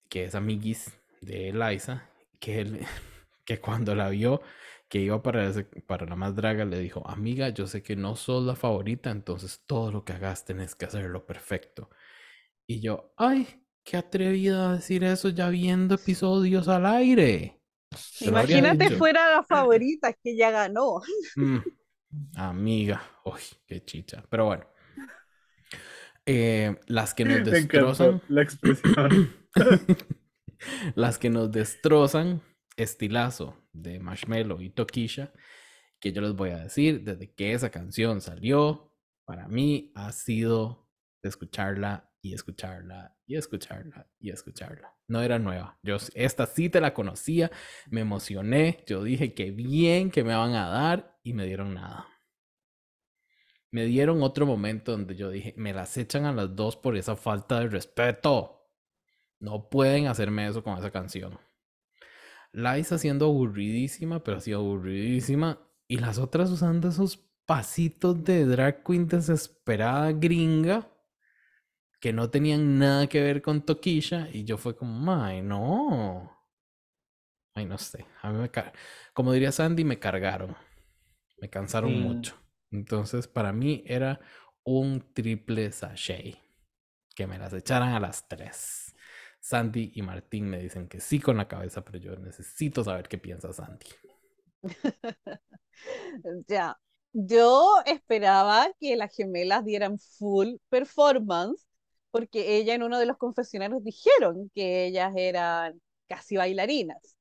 [0.10, 2.10] que es amiguis de Eliza,
[2.40, 2.80] que, él,
[3.46, 4.42] que cuando la vio
[4.92, 5.50] que iba para,
[5.88, 9.62] para la más draga, le dijo, amiga, yo sé que no sos la favorita, entonces
[9.66, 11.90] todo lo que hagas tenés que hacerlo perfecto.
[12.68, 13.48] Y yo, ay,
[13.84, 17.62] qué atrevida a decir eso ya viendo episodios al aire.
[18.20, 21.02] Imagínate fuera la favorita, que ya ganó.
[21.38, 21.60] Mm,
[22.36, 24.24] amiga, uy, qué chicha.
[24.30, 24.71] Pero bueno.
[26.26, 28.22] Eh, las que nos destrozan.
[28.28, 29.34] La expresión.
[30.96, 32.42] las que nos destrozan,
[32.78, 35.32] estilazo de Marshmello y Tokisha,
[36.00, 38.94] que yo les voy a decir, desde que esa canción salió,
[39.26, 40.90] para mí ha sido
[41.22, 44.94] de escucharla y escucharla y escucharla y escucharla.
[45.08, 45.80] No era nueva.
[45.84, 47.52] Yo esta sí te la conocía,
[47.90, 52.08] me emocioné, yo dije que bien que me van a dar y me dieron nada.
[53.72, 57.16] Me dieron otro momento donde yo dije, me las echan a las dos por esa
[57.16, 58.70] falta de respeto.
[59.40, 61.40] No pueden hacerme eso con esa canción.
[62.52, 65.60] Liza siendo aburridísima, pero así aburridísima.
[65.88, 70.90] Y las otras usando esos pasitos de drag queen desesperada gringa
[72.02, 74.28] que no tenían nada que ver con Tokisha.
[74.34, 76.30] Y yo fue como, ay, no.
[77.54, 78.06] Ay, no sé.
[78.22, 78.50] A mí me
[79.14, 80.56] Como diría Sandy, me cargaron.
[81.40, 82.36] Me cansaron mucho.
[82.72, 84.20] Entonces, para mí era
[84.64, 86.38] un triple sachet.
[87.16, 88.96] Que me las echaran a las tres.
[89.42, 93.18] Sandy y Martín me dicen que sí con la cabeza, pero yo necesito saber qué
[93.18, 93.88] piensa Sandy.
[96.48, 96.78] ya,
[97.12, 101.66] yo esperaba que las gemelas dieran full performance,
[102.12, 107.18] porque ella en uno de los confesionarios dijeron que ellas eran casi bailarinas.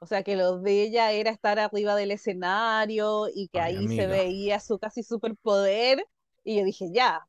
[0.00, 4.06] O sea, que lo de ella era estar arriba del escenario y que ahí se
[4.06, 6.06] veía su casi superpoder.
[6.44, 7.26] Y yo dije, ya.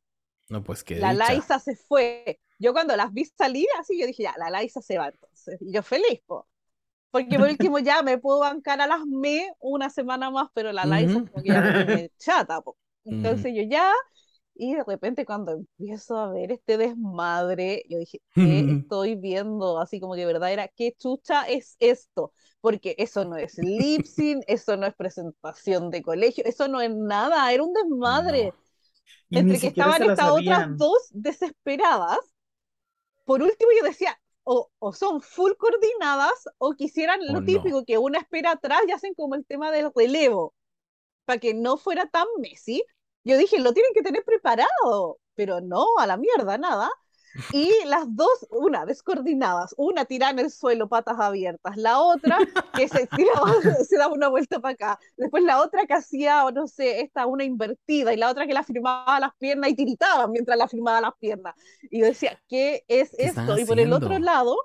[0.49, 0.95] No, pues que.
[0.95, 2.39] La Laisa se fue.
[2.59, 5.61] Yo cuando las vi salir así, yo dije, ya, la Laisa se va entonces.
[5.61, 6.47] Y yo feliz, po.
[7.11, 10.85] Porque por último ya me puedo bancar a las me una semana más, pero la
[10.85, 12.77] Laisa como que ya me chata, po.
[13.05, 13.91] Entonces yo ya,
[14.57, 19.79] y de repente cuando empiezo a ver este desmadre, yo dije, ¿qué estoy viendo?
[19.79, 22.33] Así como que verdad era, ¿qué chucha es esto?
[22.61, 26.93] Porque eso no es lip sync, eso no es presentación de colegio, eso no es
[26.93, 28.53] nada, era un desmadre.
[29.29, 32.19] Entre que estaban estas otras dos desesperadas
[33.27, 38.51] por último yo decía, o, son full coordinadas o quisieran lo típico, que una espera
[38.51, 40.55] atrás y hacen como el tema del relevo,
[41.25, 42.81] para que no fuera tan Messi.
[43.27, 46.89] Yo dije, lo tienen que tener preparado, pero no, a la mierda, nada.
[47.51, 52.37] Y las dos, una descoordinadas, una tirada en el suelo, patas abiertas, la otra
[52.73, 53.53] que se, tiraba,
[53.87, 57.43] se daba una vuelta para acá, después la otra que hacía, no sé, esta una
[57.43, 61.13] invertida, y la otra que la firmaba las piernas y tiritaba mientras la firmaba las
[61.19, 61.53] piernas.
[61.91, 63.57] Y yo decía, ¿qué es esto?
[63.57, 64.55] Y por el otro lado,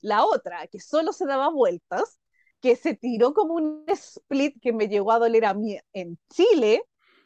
[0.00, 2.18] la otra que solo se daba vueltas,
[2.60, 6.82] que se tiró como un split que me llegó a doler a mí en Chile,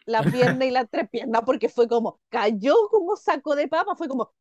[0.07, 4.33] la pierna y la entrepierna, porque fue como, cayó como saco de papa, fue como,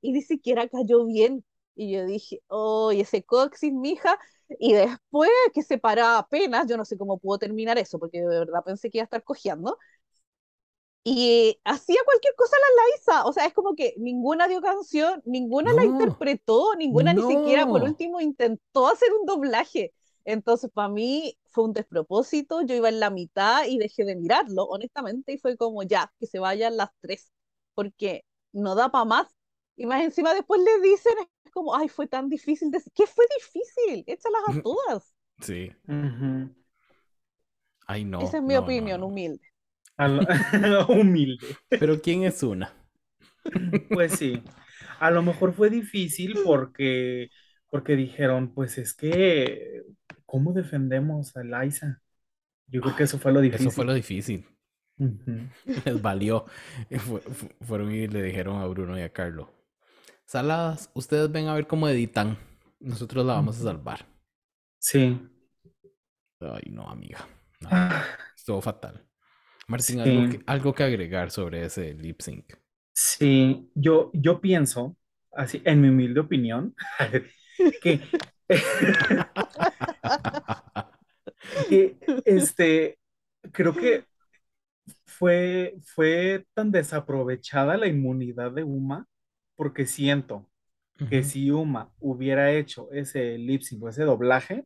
[0.00, 1.44] y ni siquiera cayó bien.
[1.74, 4.18] Y yo dije, oh, ese coxis, mija.
[4.58, 8.26] Y después que se paraba apenas, yo no sé cómo pudo terminar eso, porque de
[8.26, 9.78] verdad pensé que iba a estar cojeando.
[11.02, 15.72] Y hacía cualquier cosa la Laisa, o sea, es como que ninguna dio canción, ninguna
[15.72, 19.94] la interpretó, ninguna ni siquiera por último intentó hacer un doblaje.
[20.24, 24.64] Entonces, para mí fue un despropósito, yo iba en la mitad y dejé de mirarlo,
[24.64, 27.32] honestamente, y fue como ya, que se vayan las tres,
[27.74, 29.26] porque no da para más.
[29.76, 31.14] Y más encima después le dicen,
[31.44, 32.70] es como, ay, fue tan difícil.
[32.70, 34.04] decir ¿Qué fue difícil?
[34.06, 35.14] Échalas a todas.
[35.40, 35.72] Sí.
[37.86, 38.20] Ay, no.
[38.20, 39.42] Esa es mi opinión, humilde.
[40.88, 41.46] humilde.
[41.68, 42.74] Pero ¿quién es una?
[43.90, 44.42] Pues sí.
[44.98, 47.30] A lo mejor fue difícil porque,
[47.70, 49.82] porque dijeron, pues es que,
[50.30, 52.00] ¿cómo defendemos a Liza?
[52.68, 53.66] Yo creo que eso fue lo difícil.
[53.66, 54.46] Eso fue lo difícil.
[55.84, 56.46] Les valió.
[57.66, 59.48] fueron y le dijeron a Bruno y a Carlos.
[60.26, 62.38] Saladas, ustedes ven a ver cómo editan.
[62.78, 64.06] Nosotros la vamos a salvar.
[64.78, 65.20] Sí.
[66.38, 67.26] Ay, no, amiga.
[67.64, 68.04] Ah.
[68.36, 69.04] estuvo fatal.
[69.66, 70.00] Martín,
[70.46, 72.54] ¿algo, que, agregar sobre ese lip sync?
[72.92, 74.96] Sí, yo, yo pienso,
[75.32, 76.74] así, en mi humilde opinión,
[77.82, 78.00] que,
[82.24, 82.98] este,
[83.52, 84.04] creo que
[85.04, 89.06] fue, fue tan desaprovechada la inmunidad de Uma,
[89.56, 90.46] porque siento
[91.08, 94.64] que si Uma hubiera hecho ese lip sync o ese doblaje,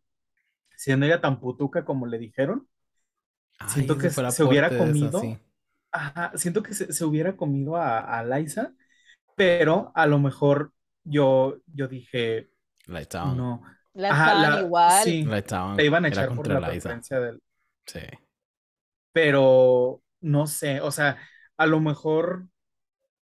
[0.77, 2.69] siendo ella tan putuca como le dijeron,
[3.69, 5.39] siento que se hubiera comido, sí.
[5.93, 8.75] ajá, siento que se, se hubiera comido a, a Liza,
[9.37, 10.73] pero a lo mejor
[11.05, 12.51] yo, yo dije,
[12.87, 13.37] La echaban.
[13.37, 13.63] no,
[13.95, 14.85] La ajá, estaban la, igual.
[14.87, 15.77] sí, La echaban.
[15.77, 16.65] te iban a echar por la Liza.
[16.83, 17.43] preferencia del,
[17.87, 18.01] Sí.
[19.13, 21.19] pero no sé, o sea,
[21.57, 22.49] a lo mejor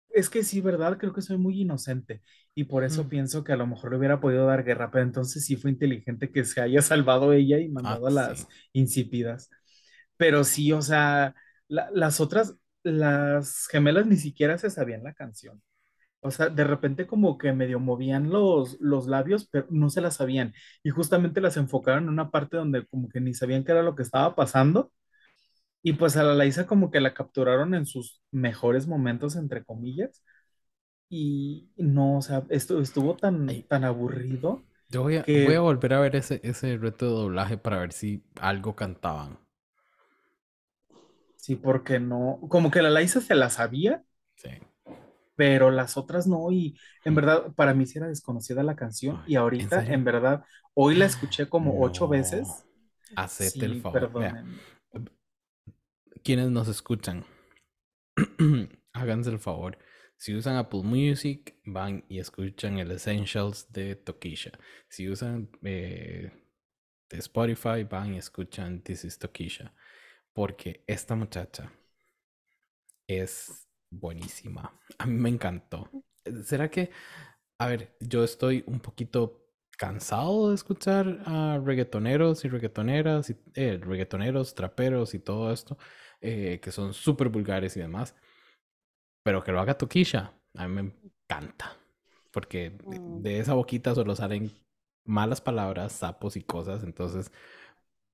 [0.09, 0.97] es que sí, ¿verdad?
[0.97, 2.21] Creo que soy muy inocente
[2.55, 5.45] y por eso pienso que a lo mejor le hubiera podido dar guerra, pero entonces
[5.45, 8.11] sí fue inteligente que se haya salvado ella y Ah, mandado a sí.
[8.11, 9.49] las insípidas.
[10.17, 11.35] Pero sí, o sea,
[11.67, 15.61] la- las otras, las gemelas ni siquiera se sabían la canción.
[16.21, 20.11] O sea, de repente como que medio movían los, los labios, pero no se la
[20.11, 20.53] sabían.
[20.83, 23.95] Y justamente las enfocaron en una parte donde como que ni sabían qué era lo
[23.95, 24.91] que estaba pasando.
[25.83, 30.23] Y pues a la Laisa como que la capturaron en sus mejores momentos, entre comillas.
[31.09, 35.59] Y no, o sea, esto estuvo tan, Ay, tan aburrido yo voy a, voy a
[35.59, 39.39] que volver a ver ese, ese reto de doblaje para ver si algo cantaban.
[41.35, 44.03] sí, porque no, como que la Laisa se la sabía.
[45.39, 46.51] Pero las otras no.
[46.51, 47.15] Y en Mm.
[47.15, 49.21] verdad, para mí sí era desconocida la canción.
[49.25, 52.65] Ay, Y ¿en ahorita, en verdad, hoy la escuché como ocho veces.
[53.15, 54.11] Hacete el favor.
[56.23, 57.25] Quienes nos escuchan,
[58.93, 59.77] háganse el favor.
[60.17, 64.51] Si usan Apple Music, van y escuchan el Essentials de Tokisha.
[64.89, 66.31] Si usan eh,
[67.09, 69.73] de Spotify, van y escuchan This is Tokisha.
[70.33, 71.71] Porque esta muchacha
[73.07, 74.73] es buenísima.
[74.97, 75.89] A mí me encantó.
[76.43, 76.91] ¿Será que,
[77.59, 79.45] a ver, yo estoy un poquito
[79.77, 85.77] cansado de escuchar a reggaetoneros y reggaetoneras, y, eh, reggaetoneros, traperos y todo esto,
[86.21, 88.15] eh, que son súper vulgares y demás,
[89.23, 90.93] pero que lo haga Tokisha, a mí me
[91.29, 91.77] encanta,
[92.31, 93.21] porque de, Mm.
[93.21, 94.51] de esa boquita solo salen
[95.05, 97.31] malas palabras, sapos y cosas, entonces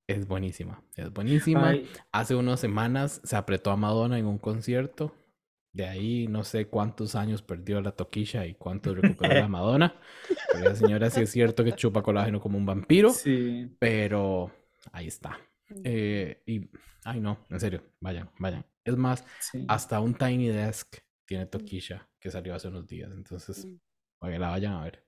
[0.08, 1.70] es buenísima, es buenísima.
[1.70, 5.14] Ay, Hace unas semanas se apretó a Madonna en un concierto.
[5.76, 10.00] De ahí no sé cuántos años perdió la Toquisha y cuántos recuperó la Madonna.
[10.52, 14.52] Pero la señora sí es cierto que chupa colágeno como un vampiro, sí, pero
[14.94, 15.38] ahí está.
[15.84, 16.70] Eh, y,
[17.04, 18.66] ay no, en serio, vayan, vayan.
[18.86, 19.66] Es más, sí.
[19.68, 23.12] hasta un Tiny Desk tiene Toquisha que salió hace unos días.
[23.12, 23.76] Entonces, Mm.
[24.20, 25.04] para que la vayan a ver.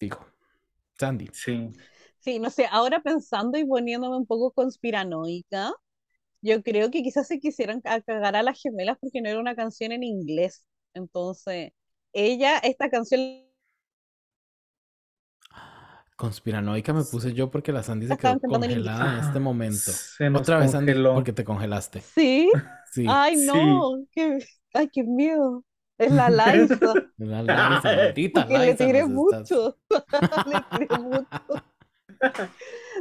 [0.00, 0.26] Digo,
[0.98, 1.72] Sandy, Sí.
[2.18, 5.72] Sí, no sé, ahora pensando y poniéndome un poco conspiranoica,
[6.42, 9.56] yo creo que quizás se quisieran ca- cagar a las gemelas porque no era una
[9.56, 10.66] canción en inglés.
[10.94, 11.72] Entonces,
[12.12, 13.20] ella, esta canción
[16.16, 19.40] conspiranoica me puse yo porque la Sandy se quedó cantando en congelada en este Ajá,
[19.40, 20.00] momento.
[20.14, 21.12] se nos Otra vez, Sandy, congeló.
[21.12, 22.02] porque te congelaste.
[22.14, 22.52] Sí,
[22.92, 23.38] Sí, ay Sí.
[23.38, 24.38] no, qué,
[24.74, 25.64] ay, qué miedo.
[25.98, 26.76] Es la Liza,
[27.18, 29.78] la Liza, maldita porque le Liza, tiré mucho.
[30.44, 31.28] Le tiré mucho.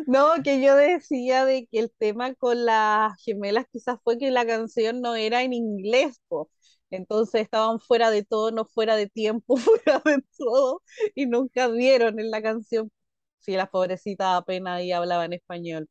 [0.07, 4.45] No, que yo decía de que el tema con las gemelas quizás fue que la
[4.45, 6.49] canción no era en inglés, po.
[6.89, 10.81] Entonces estaban fuera de tono, fuera de tiempo, fuera de todo,
[11.15, 12.91] y nunca vieron en la canción
[13.39, 15.87] si las pobrecitas apenas ahí hablaban español.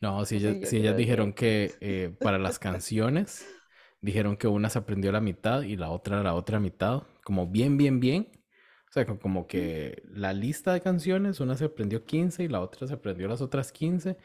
[0.00, 3.50] No, si Sí, ellas, yo si ellas dijeron que eh, para las canciones,
[4.00, 7.76] dijeron que una se aprendió la mitad y la otra la otra mitad, como bien,
[7.76, 8.28] bien, bien.
[8.90, 12.60] O sea, co- como que la lista de canciones, una se aprendió 15 y la
[12.60, 14.16] otra se aprendió las otras 15,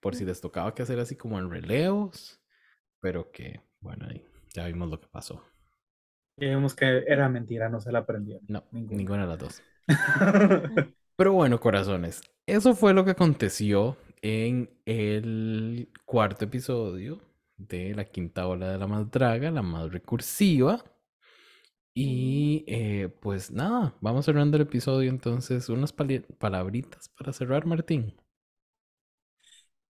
[0.00, 2.40] por si les tocaba que hacer así como en relevos,
[3.00, 5.42] pero que, bueno, ahí ya vimos lo que pasó.
[6.36, 8.46] Y vimos que era mentira, no se la aprendieron.
[8.46, 8.98] No, Ninguna.
[8.98, 9.64] ninguna de las dos.
[11.16, 17.20] Pero bueno, corazones, eso fue lo que aconteció en el cuarto episodio
[17.56, 20.84] de la quinta ola de la más draga, la más recursiva.
[21.94, 25.68] Y eh, pues nada, vamos cerrando el episodio entonces.
[25.68, 28.14] Unas palabritas para cerrar, Martín,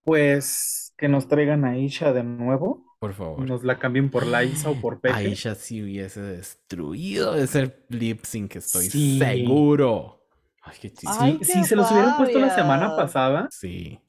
[0.03, 3.47] Pues que nos traigan a Isha de nuevo, por favor.
[3.47, 5.15] nos la cambien por Liza o por Pepe.
[5.15, 9.17] Aisha si hubiese destruido ese lip sync, estoy Sí.
[9.17, 10.25] seguro.
[10.61, 11.07] Ay, qué chiste.
[11.19, 13.99] Ay, Sí, si se los hubieran puesto la semana pasada, Sí.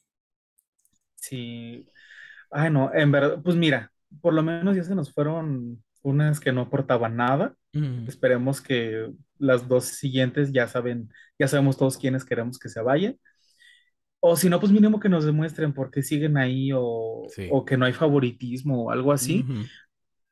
[1.15, 1.89] sí.
[2.51, 6.53] Ay, no, en verdad, pues mira, por lo menos ya se nos fueron unas que
[6.53, 7.57] no aportaban nada.
[7.75, 12.81] Mm, Esperemos que las dos siguientes ya saben, ya sabemos todos quiénes queremos que se
[12.81, 13.19] vayan.
[14.21, 17.49] O si no, pues mínimo que nos demuestren por qué siguen ahí o, Sí.
[17.51, 19.45] o que no hay favoritismo o algo así.
[19.49, 19.65] ujú.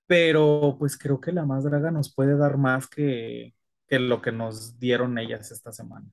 [0.06, 3.54] Pero pues creo que la más draga nos puede dar más que,
[3.86, 6.06] que lo que nos dieron ellas esta semana.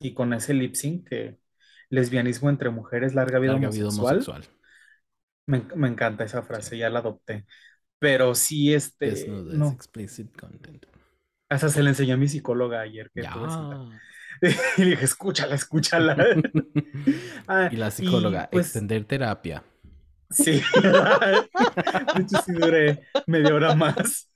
[0.00, 1.38] Y con ese lip sync que
[1.90, 4.44] lesbianismo entre mujeres, larga vida Larga vida homosexual, homosexual.
[5.46, 7.44] Me, me encanta esa frase, ya la adopté.
[8.00, 10.86] Pero sí, este, Desnudes, no, explicit content.
[11.48, 13.22] hasta se le enseñó a mi psicóloga ayer que.
[14.78, 16.16] Y le dije, escúchala, escúchala.
[17.46, 19.62] Ah, Y la psicóloga, y, pues, extender terapia.
[20.30, 20.62] Sí.
[22.14, 24.30] De hecho, sí duré media hora más.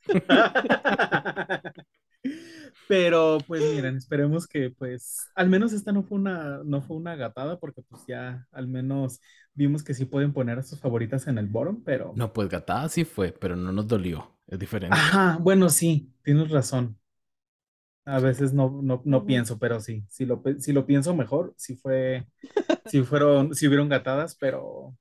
[2.87, 7.17] Pero pues miren, esperemos que pues al menos esta no fue una no fue una
[7.17, 9.21] gatada porque pues ya al menos
[9.55, 12.89] vimos que sí pueden poner a sus favoritas en el bottom, pero No, pues gatada
[12.89, 14.37] sí fue, pero no nos dolió.
[14.47, 14.99] Es diferente.
[14.99, 16.99] Ajá, bueno, sí, tienes razón.
[18.07, 21.77] A veces no, no, no pienso, pero sí, si lo, si lo pienso mejor, sí
[21.77, 22.27] fue,
[22.85, 24.97] sí fueron, sí hubieron gatadas, pero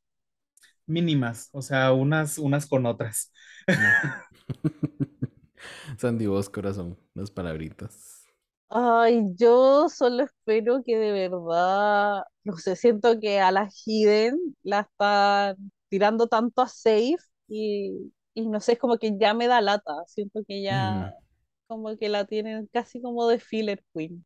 [0.87, 3.31] mínimas, o sea, unas, unas con otras.
[5.97, 8.27] Sandy, vos, corazón, unas palabritas.
[8.69, 14.81] Ay, yo solo espero que de verdad, no sé, siento que a la Hidden la
[14.81, 17.17] están tirando tanto a safe
[17.47, 21.13] y, y no sé, es como que ya me da lata, siento que ya
[21.67, 24.25] como que la tienen casi como de filler queen.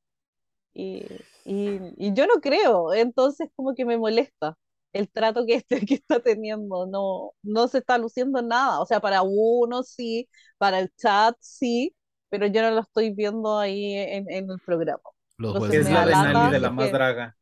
[0.74, 1.06] Y,
[1.46, 4.58] y, y yo no creo, entonces como que me molesta
[4.94, 8.86] el trato que, este, que está teniendo, no, no se está luciendo en nada, o
[8.86, 11.96] sea, para uno sí, para el chat sí,
[12.30, 15.02] pero yo no lo estoy viendo ahí en, en el programa.
[15.38, 17.38] Los Entonces Es la da de la más que, draga,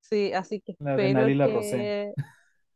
[0.00, 2.12] sí, así que la espero la que,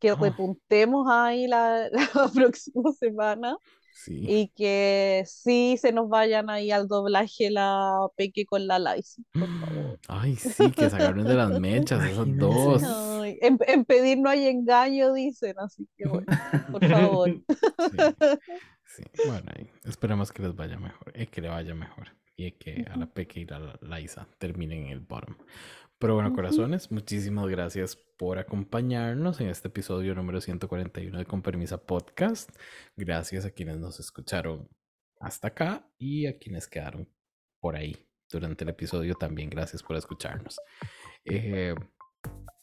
[0.01, 3.57] que repuntemos ahí la, la próxima semana
[3.95, 4.27] sí.
[4.29, 9.49] y que sí se nos vayan ahí al doblaje la Peque con la Laisy, por
[9.49, 9.99] favor.
[10.09, 12.83] Ay, sí, que se agarren de las mechas, esas dos.
[13.41, 16.27] En, en pedir no hay engaño, dicen, así que bueno,
[16.71, 17.31] por favor.
[18.97, 19.29] Sí, sí.
[19.29, 22.97] Bueno, ahí esperemos que les vaya mejor, eh, que le vaya mejor y que a
[22.97, 25.37] la Peque y a la Laisa terminen en el bottom.
[25.99, 31.79] Pero bueno, corazones, muchísimas gracias por acompañarnos en este episodio número 141 de Con Permisa
[31.79, 32.51] Podcast.
[32.97, 34.69] Gracias a quienes nos escucharon
[35.21, 37.09] hasta acá y a quienes quedaron
[37.61, 39.51] por ahí durante el episodio también.
[39.51, 40.59] Gracias por escucharnos.
[41.25, 41.75] Eh,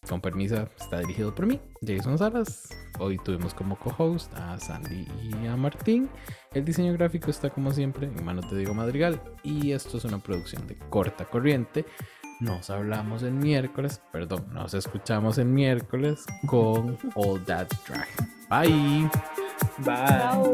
[0.07, 2.69] con permisa, está dirigido por mí, Jason Salas.
[2.99, 6.09] Hoy tuvimos como co-host a Sandy y a Martín.
[6.53, 9.21] El diseño gráfico está como siempre en manos de Diego Madrigal.
[9.43, 11.85] Y esto es una producción de corta corriente.
[12.41, 18.07] Nos hablamos el miércoles, perdón, nos escuchamos el miércoles con All That Drag.
[18.49, 19.07] Bye.
[19.85, 20.07] Bye.
[20.07, 20.51] Chao.